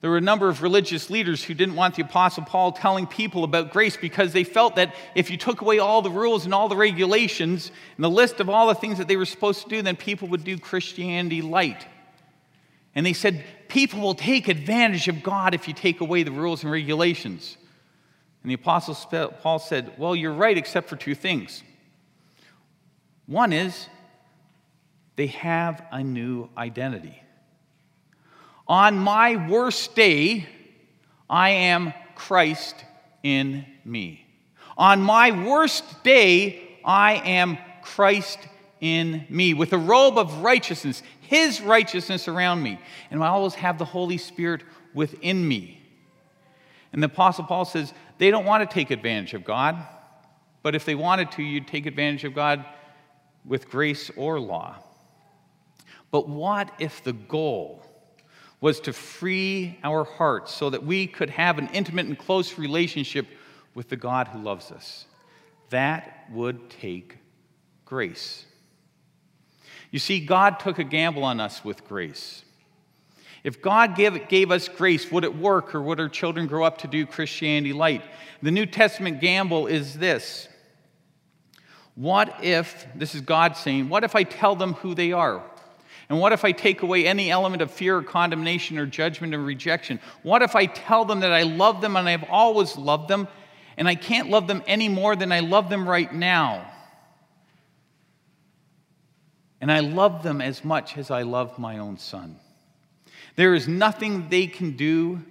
There 0.00 0.10
were 0.10 0.16
a 0.16 0.22
number 0.22 0.48
of 0.48 0.62
religious 0.62 1.10
leaders 1.10 1.44
who 1.44 1.52
didn't 1.52 1.76
want 1.76 1.94
the 1.94 2.02
Apostle 2.02 2.44
Paul 2.44 2.72
telling 2.72 3.06
people 3.06 3.44
about 3.44 3.70
grace 3.70 3.98
because 3.98 4.32
they 4.32 4.44
felt 4.44 4.76
that 4.76 4.94
if 5.14 5.30
you 5.30 5.36
took 5.36 5.60
away 5.60 5.78
all 5.78 6.00
the 6.00 6.10
rules 6.10 6.46
and 6.46 6.54
all 6.54 6.68
the 6.68 6.76
regulations 6.76 7.70
and 7.96 8.04
the 8.04 8.10
list 8.10 8.40
of 8.40 8.48
all 8.48 8.68
the 8.68 8.74
things 8.74 8.96
that 8.96 9.08
they 9.08 9.16
were 9.16 9.26
supposed 9.26 9.62
to 9.64 9.68
do, 9.68 9.82
then 9.82 9.96
people 9.96 10.28
would 10.28 10.42
do 10.42 10.56
Christianity 10.58 11.42
light. 11.42 11.86
And 12.94 13.04
they 13.04 13.12
said, 13.12 13.44
people 13.68 14.00
will 14.00 14.14
take 14.14 14.48
advantage 14.48 15.06
of 15.06 15.22
God 15.22 15.54
if 15.54 15.68
you 15.68 15.74
take 15.74 16.00
away 16.00 16.22
the 16.22 16.32
rules 16.32 16.62
and 16.62 16.72
regulations. 16.72 17.58
And 18.42 18.50
the 18.50 18.54
Apostle 18.54 18.94
Paul 19.42 19.58
said, 19.58 19.92
Well, 19.98 20.16
you're 20.16 20.32
right, 20.32 20.56
except 20.56 20.88
for 20.88 20.96
two 20.96 21.14
things. 21.14 21.62
One 23.30 23.52
is 23.52 23.86
they 25.14 25.28
have 25.28 25.86
a 25.92 26.02
new 26.02 26.48
identity. 26.58 27.22
On 28.66 28.98
my 28.98 29.48
worst 29.48 29.94
day, 29.94 30.48
I 31.28 31.50
am 31.50 31.94
Christ 32.16 32.74
in 33.22 33.64
me. 33.84 34.26
On 34.76 35.00
my 35.00 35.30
worst 35.46 36.02
day, 36.02 36.80
I 36.84 37.22
am 37.24 37.56
Christ 37.82 38.40
in 38.80 39.26
me, 39.28 39.54
with 39.54 39.72
a 39.74 39.78
robe 39.78 40.18
of 40.18 40.42
righteousness, 40.42 41.00
His 41.20 41.60
righteousness 41.60 42.26
around 42.26 42.60
me. 42.64 42.80
And 43.12 43.22
I 43.22 43.28
always 43.28 43.54
have 43.54 43.78
the 43.78 43.84
Holy 43.84 44.18
Spirit 44.18 44.64
within 44.92 45.46
me. 45.46 45.80
And 46.92 47.00
the 47.00 47.06
Apostle 47.06 47.44
Paul 47.44 47.64
says 47.64 47.94
they 48.18 48.32
don't 48.32 48.44
want 48.44 48.68
to 48.68 48.74
take 48.74 48.90
advantage 48.90 49.34
of 49.34 49.44
God, 49.44 49.76
but 50.64 50.74
if 50.74 50.84
they 50.84 50.96
wanted 50.96 51.30
to, 51.32 51.44
you'd 51.44 51.68
take 51.68 51.86
advantage 51.86 52.24
of 52.24 52.34
God 52.34 52.64
with 53.44 53.68
grace 53.68 54.10
or 54.16 54.38
law. 54.38 54.76
But 56.10 56.28
what 56.28 56.72
if 56.78 57.02
the 57.04 57.12
goal 57.12 57.84
was 58.60 58.80
to 58.80 58.92
free 58.92 59.78
our 59.82 60.04
hearts 60.04 60.54
so 60.54 60.70
that 60.70 60.84
we 60.84 61.06
could 61.06 61.30
have 61.30 61.58
an 61.58 61.68
intimate 61.72 62.06
and 62.06 62.18
close 62.18 62.58
relationship 62.58 63.26
with 63.74 63.88
the 63.88 63.96
God 63.96 64.28
who 64.28 64.38
loves 64.38 64.70
us. 64.70 65.06
That 65.70 66.26
would 66.30 66.68
take 66.68 67.16
grace. 67.84 68.44
You 69.90 69.98
see, 69.98 70.20
God 70.20 70.60
took 70.60 70.78
a 70.78 70.84
gamble 70.84 71.24
on 71.24 71.40
us 71.40 71.64
with 71.64 71.86
grace. 71.88 72.44
If 73.42 73.62
God 73.62 73.96
gave, 73.96 74.28
gave 74.28 74.50
us 74.50 74.68
grace, 74.68 75.10
would 75.10 75.24
it 75.24 75.34
work 75.34 75.74
or 75.74 75.80
would 75.80 75.98
our 75.98 76.08
children 76.08 76.46
grow 76.46 76.64
up 76.64 76.78
to 76.78 76.88
do 76.88 77.06
Christianity 77.06 77.72
light? 77.72 78.02
The 78.42 78.50
New 78.50 78.66
Testament 78.66 79.20
gamble 79.20 79.66
is 79.66 79.94
this 79.98 80.48
What 81.94 82.42
if, 82.42 82.86
this 82.94 83.14
is 83.14 83.20
God 83.20 83.56
saying, 83.56 83.88
what 83.88 84.04
if 84.04 84.14
I 84.14 84.22
tell 84.22 84.56
them 84.56 84.74
who 84.74 84.94
they 84.94 85.12
are? 85.12 85.42
And 86.08 86.18
what 86.18 86.32
if 86.32 86.44
I 86.44 86.52
take 86.52 86.82
away 86.82 87.06
any 87.06 87.30
element 87.30 87.62
of 87.62 87.70
fear 87.70 87.98
or 87.98 88.02
condemnation 88.02 88.78
or 88.78 88.86
judgment 88.86 89.34
or 89.34 89.40
rejection? 89.40 90.00
What 90.22 90.42
if 90.42 90.56
I 90.56 90.66
tell 90.66 91.04
them 91.04 91.20
that 91.20 91.32
I 91.32 91.42
love 91.42 91.80
them 91.80 91.96
and 91.96 92.08
I've 92.08 92.24
always 92.24 92.76
loved 92.76 93.08
them 93.08 93.28
and 93.76 93.86
I 93.86 93.94
can't 93.94 94.28
love 94.28 94.48
them 94.48 94.62
any 94.66 94.88
more 94.88 95.14
than 95.14 95.30
I 95.30 95.40
love 95.40 95.70
them 95.70 95.88
right 95.88 96.12
now? 96.12 96.68
And 99.60 99.70
I 99.70 99.80
love 99.80 100.22
them 100.22 100.40
as 100.40 100.64
much 100.64 100.96
as 100.96 101.10
I 101.10 101.22
love 101.22 101.58
my 101.58 101.78
own 101.78 101.96
son. 101.98 102.36
There 103.36 103.54
is 103.54 103.68
nothing 103.68 104.28
they 104.28 104.46
can 104.46 104.76
do 104.76 105.22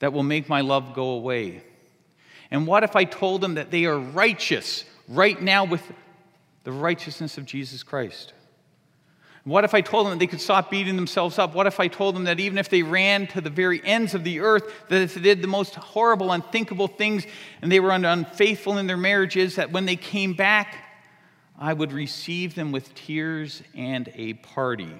that 0.00 0.12
will 0.12 0.24
make 0.24 0.48
my 0.48 0.62
love 0.62 0.94
go 0.94 1.10
away. 1.10 1.62
And 2.50 2.66
what 2.66 2.82
if 2.82 2.96
I 2.96 3.04
told 3.04 3.40
them 3.40 3.54
that 3.54 3.70
they 3.70 3.84
are 3.84 3.98
righteous 3.98 4.84
right 5.12 5.40
now 5.40 5.64
with 5.64 5.82
the 6.64 6.72
righteousness 6.72 7.38
of 7.38 7.44
Jesus 7.44 7.82
Christ? 7.82 8.32
What 9.44 9.64
if 9.64 9.74
I 9.74 9.80
told 9.80 10.06
them 10.06 10.12
that 10.12 10.18
they 10.20 10.28
could 10.28 10.40
stop 10.40 10.70
beating 10.70 10.94
themselves 10.94 11.36
up? 11.38 11.54
What 11.54 11.66
if 11.66 11.80
I 11.80 11.88
told 11.88 12.14
them 12.14 12.24
that 12.24 12.38
even 12.38 12.58
if 12.58 12.68
they 12.68 12.84
ran 12.84 13.26
to 13.28 13.40
the 13.40 13.50
very 13.50 13.84
ends 13.84 14.14
of 14.14 14.22
the 14.22 14.38
earth, 14.38 14.72
that 14.88 15.02
if 15.02 15.14
they 15.14 15.20
did 15.20 15.42
the 15.42 15.48
most 15.48 15.74
horrible, 15.74 16.30
unthinkable 16.30 16.86
things, 16.86 17.26
and 17.60 17.70
they 17.70 17.80
were 17.80 17.90
unfaithful 17.90 18.78
in 18.78 18.86
their 18.86 18.96
marriages, 18.96 19.56
that 19.56 19.72
when 19.72 19.84
they 19.84 19.96
came 19.96 20.34
back, 20.34 20.76
I 21.58 21.72
would 21.72 21.92
receive 21.92 22.54
them 22.54 22.70
with 22.70 22.94
tears 22.94 23.62
and 23.74 24.12
a 24.14 24.34
party? 24.34 24.92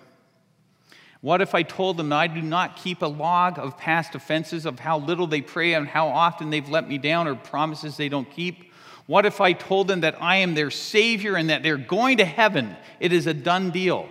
What 1.20 1.40
if 1.40 1.55
I 1.55 1.62
told 1.62 1.96
them 1.96 2.09
that 2.09 2.16
I 2.18 2.27
do 2.27 2.42
not 2.42 2.77
keep 2.77 3.03
a 3.03 3.07
log 3.07 3.61
of 3.61 3.79
past 3.79 4.16
offenses, 4.16 4.66
of 4.66 4.81
how 4.81 4.98
little 4.98 5.29
they 5.29 5.40
pray 5.40 5.75
and 5.75 5.87
how 5.87 6.09
often 6.09 6.51
they've 6.51 6.68
let 6.68 6.88
me 6.88 6.98
down 6.98 7.29
or 7.29 7.37
promises 7.37 7.96
they 7.96 8.09
don't 8.09 8.29
keep? 8.29 8.72
What 9.12 9.27
if 9.27 9.42
I 9.42 9.53
told 9.53 9.88
them 9.88 10.01
that 10.01 10.22
I 10.22 10.37
am 10.37 10.55
their 10.55 10.70
Savior 10.70 11.37
and 11.37 11.51
that 11.51 11.62
they're 11.62 11.77
going 11.77 12.16
to 12.16 12.25
heaven? 12.25 12.75
It 12.98 13.12
is 13.12 13.27
a 13.27 13.35
done 13.35 13.70
deal. 13.70 14.09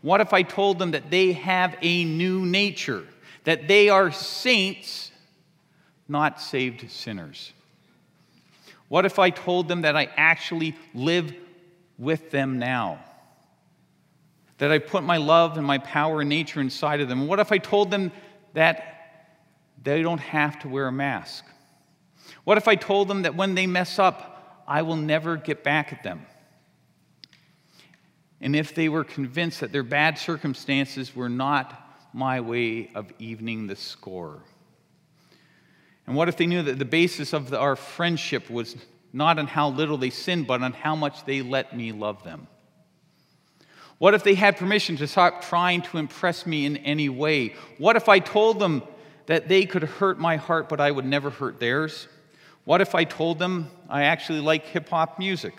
What 0.00 0.20
if 0.20 0.32
I 0.32 0.42
told 0.42 0.78
them 0.78 0.92
that 0.92 1.10
they 1.10 1.32
have 1.32 1.74
a 1.82 2.04
new 2.04 2.46
nature, 2.46 3.04
that 3.42 3.66
they 3.66 3.88
are 3.88 4.12
saints, 4.12 5.10
not 6.06 6.40
saved 6.40 6.88
sinners? 6.88 7.52
What 8.86 9.04
if 9.04 9.18
I 9.18 9.30
told 9.30 9.66
them 9.66 9.82
that 9.82 9.96
I 9.96 10.08
actually 10.16 10.76
live 10.94 11.34
with 11.98 12.30
them 12.30 12.60
now? 12.60 13.00
That 14.58 14.70
I 14.70 14.78
put 14.78 15.02
my 15.02 15.16
love 15.16 15.58
and 15.58 15.66
my 15.66 15.78
power 15.78 16.20
and 16.20 16.28
nature 16.28 16.60
inside 16.60 17.00
of 17.00 17.08
them? 17.08 17.26
What 17.26 17.40
if 17.40 17.50
I 17.50 17.58
told 17.58 17.90
them 17.90 18.12
that 18.52 19.32
they 19.82 20.00
don't 20.02 20.20
have 20.20 20.60
to 20.60 20.68
wear 20.68 20.86
a 20.86 20.92
mask? 20.92 21.44
What 22.44 22.56
if 22.56 22.68
I 22.68 22.76
told 22.76 23.08
them 23.08 23.22
that 23.22 23.34
when 23.34 23.56
they 23.56 23.66
mess 23.66 23.98
up, 23.98 24.30
I 24.66 24.82
will 24.82 24.96
never 24.96 25.36
get 25.36 25.62
back 25.64 25.92
at 25.92 26.02
them? 26.02 26.26
and 28.44 28.54
if 28.54 28.74
they 28.74 28.90
were 28.90 29.04
convinced 29.04 29.60
that 29.60 29.72
their 29.72 29.82
bad 29.82 30.18
circumstances 30.18 31.16
were 31.16 31.30
not 31.30 31.80
my 32.12 32.42
way 32.42 32.90
of 32.94 33.10
evening 33.18 33.66
the 33.66 33.74
score? 33.74 34.42
And 36.06 36.14
what 36.14 36.28
if 36.28 36.36
they 36.36 36.44
knew 36.44 36.62
that 36.62 36.78
the 36.78 36.84
basis 36.84 37.32
of 37.32 37.48
the, 37.48 37.58
our 37.58 37.74
friendship 37.74 38.50
was 38.50 38.76
not 39.14 39.38
on 39.38 39.46
how 39.46 39.70
little 39.70 39.96
they 39.96 40.10
sinned, 40.10 40.46
but 40.46 40.62
on 40.62 40.74
how 40.74 40.94
much 40.94 41.24
they 41.24 41.40
let 41.40 41.74
me 41.74 41.92
love 41.92 42.22
them? 42.22 42.46
What 43.96 44.12
if 44.12 44.22
they 44.22 44.34
had 44.34 44.58
permission 44.58 44.98
to 44.98 45.06
stop 45.06 45.40
trying 45.40 45.80
to 45.80 45.96
impress 45.96 46.44
me 46.44 46.66
in 46.66 46.76
any 46.76 47.08
way? 47.08 47.54
What 47.78 47.96
if 47.96 48.10
I 48.10 48.18
told 48.18 48.58
them 48.58 48.82
that 49.24 49.48
they 49.48 49.64
could 49.64 49.84
hurt 49.84 50.18
my 50.18 50.36
heart, 50.36 50.68
but 50.68 50.82
I 50.82 50.90
would 50.90 51.06
never 51.06 51.30
hurt 51.30 51.60
theirs? 51.60 52.08
What 52.64 52.80
if 52.80 52.94
I 52.94 53.04
told 53.04 53.38
them 53.38 53.70
I 53.88 54.04
actually 54.04 54.40
like 54.40 54.64
hip 54.66 54.88
hop 54.88 55.18
music? 55.18 55.54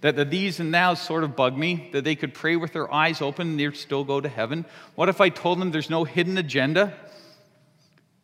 that 0.00 0.16
the 0.16 0.24
thees 0.24 0.60
and 0.60 0.72
thous 0.72 1.00
sort 1.00 1.24
of 1.24 1.36
bug 1.36 1.56
me, 1.56 1.90
that 1.92 2.04
they 2.04 2.16
could 2.16 2.32
pray 2.32 2.56
with 2.56 2.72
their 2.72 2.92
eyes 2.92 3.20
open 3.20 3.48
and 3.48 3.60
they'd 3.60 3.76
still 3.76 4.04
go 4.04 4.20
to 4.20 4.28
heaven? 4.28 4.64
What 4.94 5.08
if 5.08 5.20
I 5.20 5.28
told 5.28 5.60
them 5.60 5.70
there's 5.70 5.90
no 5.90 6.04
hidden 6.04 6.38
agenda? 6.38 6.94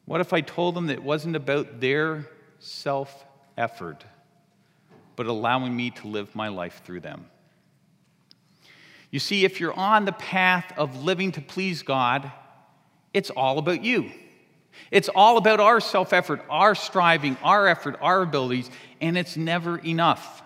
What 0.07 0.21
if 0.21 0.33
I 0.33 0.41
told 0.41 0.75
them 0.75 0.87
that 0.87 0.95
it 0.95 1.03
wasn't 1.03 1.37
about 1.37 1.81
their 1.81 2.29
self 2.59 3.25
effort, 3.59 4.05
but 5.17 5.27
allowing 5.27 5.77
me 5.77 5.91
to 5.91 6.09
live 6.09 6.35
my 6.35 6.49
life 6.49 6.83
through 6.85 7.01
them? 7.01 7.27
You 9.11 9.19
see, 9.19 9.45
if 9.45 9.61
you're 9.61 9.75
on 9.75 10.05
the 10.05 10.13
path 10.13 10.73
of 10.77 11.05
living 11.05 11.33
to 11.33 11.41
please 11.41 11.83
God, 11.83 12.31
it's 13.13 13.31
all 13.31 13.59
about 13.59 13.85
you. 13.85 14.11
It's 14.91 15.09
all 15.09 15.37
about 15.37 15.61
our 15.61 15.81
self 15.81 16.13
effort, 16.13 16.43
our 16.49 16.75
striving, 16.75 17.37
our 17.43 17.67
effort, 17.67 17.97
our 18.01 18.23
abilities, 18.23 18.71
and 19.01 19.17
it's 19.19 19.37
never 19.37 19.79
enough. 19.79 20.43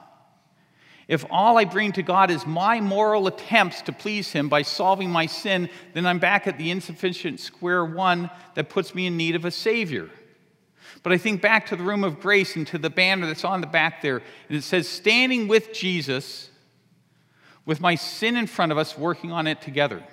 If 1.08 1.24
all 1.28 1.58
I 1.58 1.64
bring 1.64 1.90
to 1.92 2.02
God 2.02 2.30
is 2.30 2.46
my 2.46 2.80
moral 2.80 3.26
attempts 3.26 3.82
to 3.82 3.92
please 3.92 4.30
Him 4.30 4.48
by 4.48 4.62
solving 4.62 5.10
my 5.10 5.26
sin, 5.26 5.68
then 5.92 6.06
I'm 6.06 6.20
back 6.20 6.46
at 6.46 6.56
the 6.56 6.70
insufficient 6.70 7.40
square 7.40 7.84
one 7.84 8.30
that 8.54 8.68
puts 8.68 8.94
me 8.94 9.06
in 9.06 9.16
need 9.16 9.34
of 9.34 9.44
a 9.44 9.50
Savior. 9.50 10.08
But 11.02 11.12
I 11.12 11.18
think 11.18 11.42
back 11.42 11.66
to 11.66 11.76
the 11.76 11.82
room 11.82 12.04
of 12.04 12.20
grace 12.20 12.56
and 12.56 12.66
to 12.68 12.78
the 12.78 12.90
banner 12.90 13.26
that's 13.26 13.44
on 13.44 13.60
the 13.60 13.66
back 13.66 14.02
there, 14.02 14.18
and 14.48 14.56
it 14.56 14.62
says, 14.62 14.88
Standing 14.88 15.48
with 15.48 15.72
Jesus, 15.72 16.50
with 17.66 17.80
my 17.80 17.96
sin 17.96 18.36
in 18.36 18.46
front 18.46 18.70
of 18.70 18.78
us, 18.78 18.96
working 18.96 19.32
on 19.32 19.46
it 19.46 19.60
together. 19.60 20.04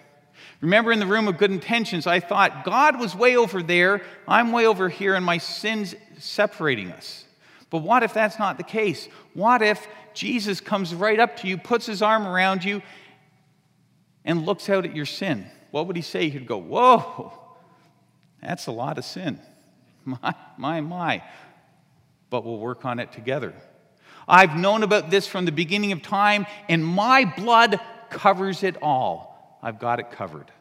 Remember 0.62 0.92
in 0.92 1.00
the 1.00 1.06
room 1.06 1.28
of 1.28 1.38
good 1.38 1.52
intentions, 1.52 2.08
I 2.08 2.20
thought 2.20 2.64
God 2.64 3.00
was 3.00 3.16
way 3.16 3.38
over 3.38 3.62
there, 3.62 4.02
I'm 4.28 4.52
way 4.52 4.66
over 4.66 4.90
here, 4.90 5.14
and 5.14 5.26
my 5.26 5.38
sin's 5.38 5.96
separating 6.18 6.92
us. 6.92 7.26
But 7.70 7.80
what 7.80 8.04
if 8.04 8.14
that's 8.14 8.40
not 8.40 8.58
the 8.58 8.64
case? 8.64 9.08
What 9.34 9.62
if 9.62 9.88
Jesus 10.14 10.60
comes 10.60 10.96
right 10.96 11.20
up 11.20 11.38
to 11.38 11.48
you, 11.48 11.58
puts 11.58 11.86
his 11.86 12.02
arm 12.02 12.26
around 12.26 12.64
you, 12.64 12.82
and 14.26 14.46
looks 14.46 14.70
out 14.70 14.86
at 14.86 14.96
your 14.96 15.06
sin? 15.06 15.46
What 15.72 15.88
would 15.88 15.96
he 15.96 16.02
say? 16.02 16.30
He'd 16.30 16.48
go, 16.48 16.58
Whoa, 16.58 17.34
that's 18.42 18.68
a 18.68 18.72
lot 18.72 18.98
of 18.98 19.06
sin. 19.06 19.40
My, 20.06 20.36
my, 20.58 20.80
my. 20.80 21.24
But 22.30 22.46
we'll 22.46 22.60
work 22.60 22.86
on 22.86 23.00
it 23.00 23.12
together. 23.12 23.54
I've 24.26 24.56
known 24.56 24.84
about 24.84 25.10
this 25.10 25.28
from 25.28 25.44
the 25.44 25.52
beginning 25.52 25.92
of 25.92 26.02
time, 26.02 26.46
and 26.70 26.86
my 26.86 27.26
blood 27.26 27.80
covers 28.10 28.64
it 28.64 28.78
all. 28.82 29.37
I've 29.62 29.80
got 29.80 30.00
it 30.00 30.12
covered. 30.12 30.52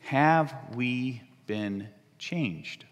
Have 0.00 0.54
we 0.74 1.22
been 1.46 1.88
changed. 2.18 2.84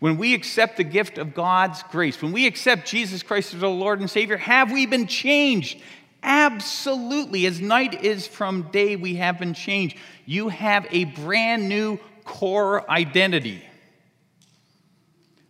When 0.00 0.18
we 0.18 0.34
accept 0.34 0.76
the 0.76 0.84
gift 0.84 1.18
of 1.18 1.34
God's 1.34 1.82
grace, 1.84 2.20
when 2.20 2.32
we 2.32 2.46
accept 2.46 2.88
Jesus 2.88 3.22
Christ 3.22 3.54
as 3.54 3.62
our 3.62 3.70
Lord 3.70 4.00
and 4.00 4.10
Savior, 4.10 4.36
have 4.36 4.72
we 4.72 4.86
been 4.86 5.06
changed? 5.06 5.80
Absolutely. 6.22 7.46
As 7.46 7.60
night 7.60 8.02
is 8.02 8.26
from 8.26 8.62
day, 8.70 8.96
we 8.96 9.16
have 9.16 9.38
been 9.38 9.54
changed. 9.54 9.96
You 10.26 10.48
have 10.48 10.86
a 10.90 11.04
brand 11.04 11.68
new 11.68 11.98
core 12.24 12.90
identity. 12.90 13.62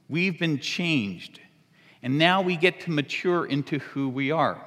We've 0.09 0.39
been 0.39 0.59
changed. 0.59 1.41
And 2.05 2.19
now 2.19 2.43
we 2.43 2.57
get 2.57 2.81
to 2.83 2.91
mature 2.91 3.47
into 3.47 3.79
who 3.79 4.11
we 4.11 4.31
are. 4.31 4.63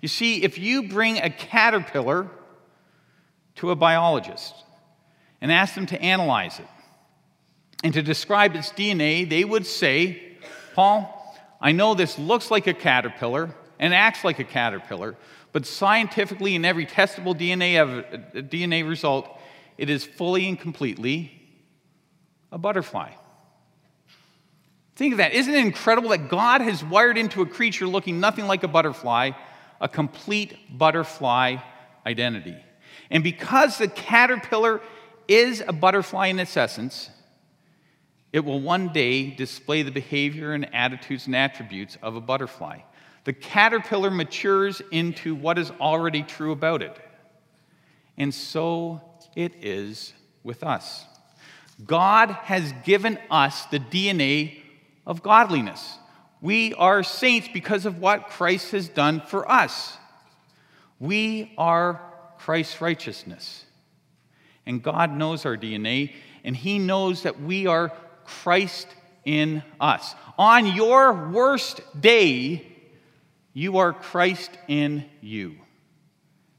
You 0.00 0.08
see, 0.08 0.42
if 0.42 0.58
you 0.58 0.88
bring 0.88 1.18
a 1.18 1.30
caterpillar 1.30 2.28
to 3.54 3.70
a 3.70 3.76
biologist 3.76 4.52
and 5.40 5.52
ask 5.52 5.76
them 5.76 5.86
to 5.86 6.02
analyze 6.02 6.58
it 6.58 6.66
and 7.84 7.94
to 7.94 8.02
describe 8.02 8.56
its 8.56 8.70
DNA, 8.70 9.28
they 9.28 9.44
would 9.44 9.66
say, 9.66 10.36
Paul, 10.74 11.38
I 11.60 11.70
know 11.70 11.94
this 11.94 12.18
looks 12.18 12.50
like 12.50 12.66
a 12.66 12.74
caterpillar 12.74 13.54
and 13.78 13.94
acts 13.94 14.24
like 14.24 14.40
a 14.40 14.44
caterpillar, 14.44 15.14
but 15.52 15.66
scientifically, 15.66 16.56
in 16.56 16.64
every 16.64 16.86
testable 16.86 17.38
DNA, 17.38 17.80
of, 17.80 17.90
uh, 17.90 18.40
DNA 18.40 18.86
result, 18.86 19.28
it 19.78 19.88
is 19.88 20.04
fully 20.04 20.48
and 20.48 20.58
completely 20.58 21.40
a 22.50 22.58
butterfly. 22.58 23.12
Think 24.96 25.12
of 25.12 25.18
that. 25.18 25.32
Isn't 25.32 25.54
it 25.54 25.64
incredible 25.64 26.10
that 26.10 26.28
God 26.28 26.60
has 26.60 26.84
wired 26.84 27.18
into 27.18 27.42
a 27.42 27.46
creature 27.46 27.86
looking 27.86 28.20
nothing 28.20 28.46
like 28.46 28.62
a 28.62 28.68
butterfly 28.68 29.32
a 29.80 29.88
complete 29.88 30.56
butterfly 30.78 31.56
identity? 32.06 32.56
And 33.10 33.24
because 33.24 33.78
the 33.78 33.88
caterpillar 33.88 34.80
is 35.26 35.62
a 35.66 35.72
butterfly 35.72 36.28
in 36.28 36.38
its 36.38 36.56
essence, 36.56 37.10
it 38.32 38.44
will 38.44 38.60
one 38.60 38.92
day 38.92 39.30
display 39.30 39.82
the 39.82 39.90
behavior 39.90 40.52
and 40.52 40.72
attitudes 40.74 41.26
and 41.26 41.36
attributes 41.36 41.98
of 42.02 42.16
a 42.16 42.20
butterfly. 42.20 42.80
The 43.24 43.32
caterpillar 43.32 44.10
matures 44.10 44.82
into 44.90 45.34
what 45.34 45.58
is 45.58 45.70
already 45.80 46.22
true 46.22 46.52
about 46.52 46.82
it. 46.82 46.96
And 48.16 48.32
so 48.32 49.00
it 49.34 49.54
is 49.60 50.12
with 50.42 50.62
us. 50.62 51.04
God 51.84 52.30
has 52.30 52.72
given 52.84 53.18
us 53.30 53.66
the 53.66 53.80
DNA 53.80 54.63
of 55.06 55.22
godliness. 55.22 55.98
We 56.40 56.74
are 56.74 57.02
saints 57.02 57.48
because 57.52 57.86
of 57.86 58.00
what 58.00 58.28
Christ 58.28 58.72
has 58.72 58.88
done 58.88 59.20
for 59.20 59.50
us. 59.50 59.96
We 60.98 61.52
are 61.56 62.00
Christ's 62.38 62.80
righteousness. 62.80 63.64
And 64.66 64.82
God 64.82 65.12
knows 65.12 65.46
our 65.46 65.56
DNA, 65.56 66.12
and 66.42 66.56
He 66.56 66.78
knows 66.78 67.22
that 67.22 67.40
we 67.40 67.66
are 67.66 67.92
Christ 68.24 68.86
in 69.24 69.62
us. 69.80 70.14
On 70.38 70.66
your 70.66 71.30
worst 71.30 71.80
day, 71.98 72.66
you 73.52 73.78
are 73.78 73.92
Christ 73.92 74.50
in 74.68 75.04
you. 75.20 75.56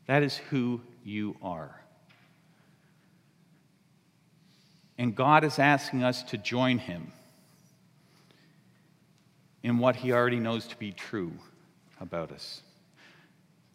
That 0.07 0.23
is 0.23 0.37
who 0.37 0.81
you 1.03 1.35
are. 1.41 1.81
And 4.97 5.15
God 5.15 5.43
is 5.43 5.59
asking 5.59 6.03
us 6.03 6.23
to 6.23 6.37
join 6.37 6.77
Him 6.77 7.11
in 9.65 9.79
what 9.79 9.95
He 9.95 10.13
already 10.13 10.39
knows 10.39 10.67
to 10.67 10.77
be 10.77 10.91
true 10.91 11.33
about 11.99 12.31
us 12.31 12.61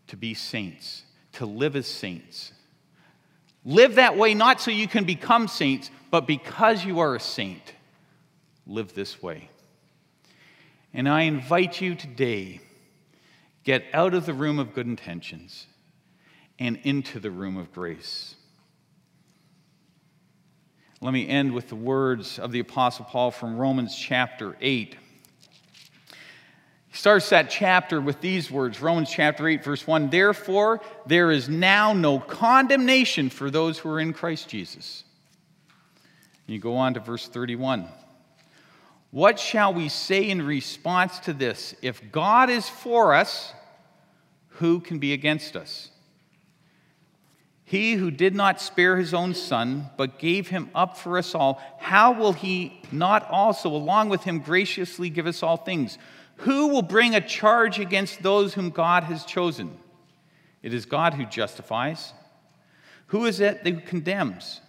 to 0.07 0.17
be 0.17 0.35
saints, 0.35 1.05
to 1.33 1.47
live 1.47 1.77
as 1.77 1.87
saints. 1.87 2.53
Live 3.65 3.95
that 3.95 4.17
way 4.17 4.35
not 4.35 4.61
so 4.61 4.73
you 4.73 4.89
can 4.89 5.05
become 5.05 5.47
saints, 5.47 5.89
but 6.11 6.27
because 6.27 6.85
you 6.85 6.99
are 6.99 7.15
a 7.15 7.21
saint, 7.21 7.75
live 8.67 8.93
this 8.93 9.23
way. 9.23 9.49
And 10.93 11.09
I 11.09 11.23
invite 11.23 11.81
you 11.81 11.95
today 11.95 12.61
get 13.63 13.85
out 13.93 14.15
of 14.15 14.27
the 14.27 14.35
room 14.35 14.59
of 14.59 14.75
good 14.75 14.87
intentions 14.87 15.69
and 16.59 16.77
into 16.83 17.21
the 17.21 17.31
room 17.31 17.57
of 17.57 17.73
grace. 17.73 18.35
Let 21.01 21.13
me 21.13 21.29
end 21.29 21.53
with 21.53 21.69
the 21.69 21.77
words 21.77 22.41
of 22.41 22.51
the 22.51 22.59
Apostle 22.61 23.05
Paul 23.05 23.31
from 23.31 23.57
Romans 23.57 23.97
chapter 23.97 24.57
8. 24.61 24.97
He 26.91 26.97
starts 26.97 27.31
that 27.31 27.51
chapter 27.51 28.01
with 28.01 28.21
these 28.21 28.51
words 28.51 28.83
Romans 28.83 29.11
chapter 29.11 29.47
8, 29.47 29.65
verse 29.65 29.87
1 29.87 30.11
Therefore, 30.11 30.81
there 31.07 31.31
is 31.31 31.49
now 31.49 31.93
no 31.93 32.19
condemnation 32.19 33.31
for 33.31 33.51
those 33.51 33.79
who 33.79 33.89
are 33.91 34.01
in 34.01 34.13
Christ 34.13 34.49
Jesus. 34.49 35.05
And 36.47 36.55
you 36.55 36.61
go 36.61 36.77
on 36.77 36.95
to 36.95 37.01
verse 37.01 37.29
31. 37.29 37.89
What 39.13 39.39
shall 39.39 39.73
we 39.73 39.89
say 39.89 40.29
in 40.29 40.43
response 40.43 41.21
to 41.21 41.33
this? 41.33 41.75
If 41.81 42.13
God 42.13 42.51
is 42.51 42.69
for 42.69 43.15
us, 43.15 43.53
who 44.55 44.81
can 44.81 44.99
be 44.99 45.13
against 45.13 45.57
us? 45.57 45.91
He 47.65 47.95
who 47.95 48.11
did 48.11 48.35
not 48.35 48.61
spare 48.61 48.97
his 48.97 49.15
own 49.15 49.33
son, 49.35 49.91
but 49.97 50.19
gave 50.19 50.49
him 50.49 50.71
up 50.75 50.97
for 50.97 51.19
us 51.19 51.37
all, 51.37 51.63
how 51.79 52.13
will 52.13 52.33
he 52.33 52.83
not 52.91 53.31
also, 53.31 53.69
along 53.69 54.09
with 54.09 54.25
him, 54.25 54.41
graciously 54.41 55.09
give 55.09 55.29
us 55.29 55.45
all 55.45 55.57
things? 55.57 55.97
Who 56.41 56.69
will 56.69 56.83
bring 56.83 57.15
a 57.15 57.21
charge 57.21 57.79
against 57.79 58.23
those 58.23 58.55
whom 58.55 58.71
God 58.71 59.05
has 59.05 59.25
chosen? 59.25 59.77
It 60.63 60.75
is 60.75 60.87
God 60.87 61.15
who 61.15 61.27
justifies. 61.27 62.13
Who 63.09 63.27
is 63.27 63.41
it 63.41 63.65
that 63.65 63.87
condemns? 63.87 64.61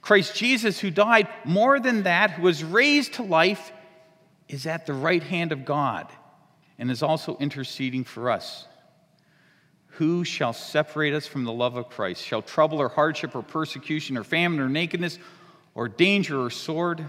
Christ 0.00 0.34
Jesus, 0.34 0.78
who 0.78 0.90
died, 0.90 1.28
more 1.44 1.80
than 1.80 2.04
that, 2.04 2.32
who 2.32 2.42
was 2.42 2.62
raised 2.62 3.14
to 3.14 3.22
life, 3.22 3.72
is 4.48 4.66
at 4.66 4.86
the 4.86 4.92
right 4.92 5.22
hand 5.22 5.52
of 5.52 5.64
God 5.64 6.08
and 6.78 6.90
is 6.90 7.02
also 7.02 7.36
interceding 7.38 8.04
for 8.04 8.30
us. 8.30 8.66
Who 9.92 10.24
shall 10.24 10.52
separate 10.52 11.14
us 11.14 11.26
from 11.26 11.44
the 11.44 11.52
love 11.52 11.76
of 11.76 11.88
Christ? 11.88 12.24
Shall 12.24 12.42
trouble 12.42 12.78
or 12.78 12.88
hardship 12.88 13.34
or 13.34 13.42
persecution 13.42 14.16
or 14.16 14.24
famine 14.24 14.60
or 14.60 14.68
nakedness 14.68 15.18
or 15.74 15.88
danger 15.88 16.40
or 16.40 16.50
sword? 16.50 17.04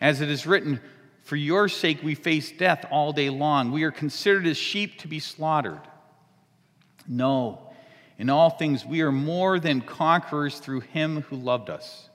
As 0.00 0.20
it 0.20 0.28
is 0.28 0.46
written, 0.46 0.80
For 1.26 1.36
your 1.36 1.68
sake 1.68 2.02
we 2.02 2.14
face 2.14 2.50
death 2.50 2.86
all 2.90 3.12
day 3.12 3.30
long. 3.30 3.70
We 3.70 3.82
are 3.82 3.90
considered 3.90 4.46
as 4.46 4.56
sheep 4.56 4.98
to 5.00 5.08
be 5.08 5.20
slaughtered. 5.20 5.82
No, 7.06 7.60
in 8.18 8.30
all 8.30 8.50
things 8.50 8.84
we 8.84 9.02
are 9.02 9.12
more 9.12 9.60
than 9.60 9.80
conquerors 9.82 10.58
through 10.58 10.80
him 10.80 11.22
who 11.22 11.36
loved 11.36 11.68
us. 11.68 12.08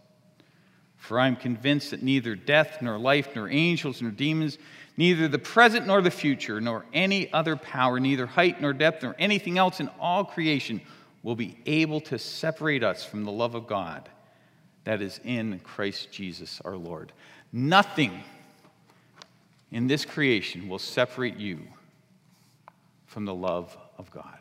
For 0.98 1.20
I 1.20 1.28
am 1.28 1.36
convinced 1.36 1.92
that 1.92 2.04
neither 2.04 2.36
death, 2.36 2.82
nor 2.82 2.98
life, 2.98 3.36
nor 3.36 3.50
angels, 3.50 4.02
nor 4.02 4.12
demons, 4.12 4.58
Neither 4.98 5.28
the 5.28 5.40
present 5.40 5.88
nor 5.88 6.02
the 6.02 6.12
future, 6.12 6.60
nor 6.60 6.86
any 6.94 7.32
other 7.32 7.56
power, 7.56 8.00
neither 8.00 8.26
height 8.26 8.62
nor 8.62 8.74
depth, 8.74 9.04
nor 9.04 9.16
anything 9.18 9.58
else 9.58 9.80
in 9.80 9.90
all 10.00 10.26
creation 10.26 10.82
will 11.24 11.36
be 11.36 11.58
able 11.66 12.02
to 12.02 12.20
separate 12.20 12.84
us 12.84 13.04
from 13.04 13.24
the 13.24 13.32
love 13.32 13.56
of 13.56 13.68
God 13.68 14.10
that 14.84 15.02
is 15.02 15.20
in 15.24 15.60
Christ 15.60 16.12
Jesus 16.12 16.62
our 16.66 16.76
Lord. 16.76 17.14
Nothing 17.54 18.24
in 19.72 19.88
this 19.88 20.06
creation 20.06 20.68
will 20.68 20.80
separate 20.80 21.38
you 21.38 21.60
from 23.06 23.26
the 23.26 23.34
love 23.34 23.78
of 23.98 24.12
God. 24.12 24.40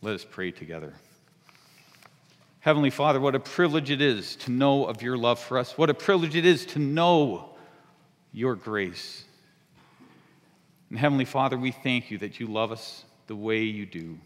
Let 0.00 0.14
us 0.14 0.26
pray 0.28 0.50
together. 0.50 0.94
Heavenly 2.60 2.90
Father, 2.90 3.20
what 3.20 3.34
a 3.34 3.40
privilege 3.40 3.90
it 3.90 4.00
is 4.00 4.36
to 4.36 4.50
know 4.50 4.86
of 4.86 5.00
your 5.02 5.16
love 5.16 5.38
for 5.38 5.58
us. 5.58 5.78
What 5.78 5.90
a 5.90 5.94
privilege 5.94 6.36
it 6.36 6.44
is 6.44 6.66
to 6.66 6.78
know 6.78 7.50
your 8.32 8.54
grace. 8.54 9.24
And 10.90 10.98
Heavenly 10.98 11.24
Father, 11.24 11.56
we 11.56 11.70
thank 11.70 12.10
you 12.10 12.18
that 12.18 12.40
you 12.40 12.46
love 12.46 12.72
us 12.72 13.04
the 13.26 13.36
way 13.36 13.62
you 13.62 13.86
do, 13.86 14.18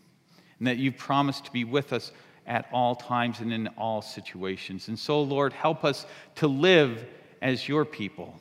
and 0.59 0.67
that 0.67 0.79
you've 0.79 0.97
promised 0.97 1.45
to 1.47 1.53
be 1.53 1.65
with 1.65 1.93
us 1.93 2.13
at 2.47 2.69
all 2.73 2.95
times 2.95 3.41
and 3.41 3.53
in 3.53 3.69
all 3.77 4.03
situations. 4.03 4.89
And 4.89 4.99
so, 4.99 5.23
Lord, 5.23 5.53
help 5.53 5.85
us 5.85 6.07
to 6.37 6.47
live 6.47 7.05
as 7.41 7.69
your 7.69 7.85
people, 7.85 8.41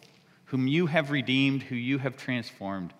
whom 0.51 0.67
you 0.67 0.85
have 0.85 1.11
redeemed, 1.11 1.63
who 1.63 1.75
you 1.75 1.97
have 1.97 2.17
transformed, 2.17 2.93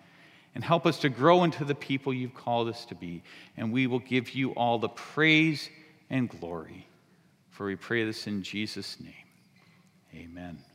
and 0.54 0.64
help 0.64 0.86
us 0.86 0.98
to 1.00 1.10
grow 1.10 1.44
into 1.44 1.66
the 1.66 1.74
people 1.74 2.12
you've 2.12 2.34
called 2.34 2.66
us 2.66 2.86
to 2.86 2.94
be. 2.94 3.22
And 3.58 3.70
we 3.70 3.86
will 3.86 3.98
give 3.98 4.30
you 4.30 4.52
all 4.52 4.78
the 4.78 4.88
praise 4.88 5.68
and 6.08 6.30
glory. 6.30 6.88
For 7.50 7.66
we 7.66 7.76
pray 7.76 8.06
this 8.06 8.26
in 8.26 8.42
Jesus' 8.42 8.98
name. 8.98 9.12
Amen. 10.14 10.71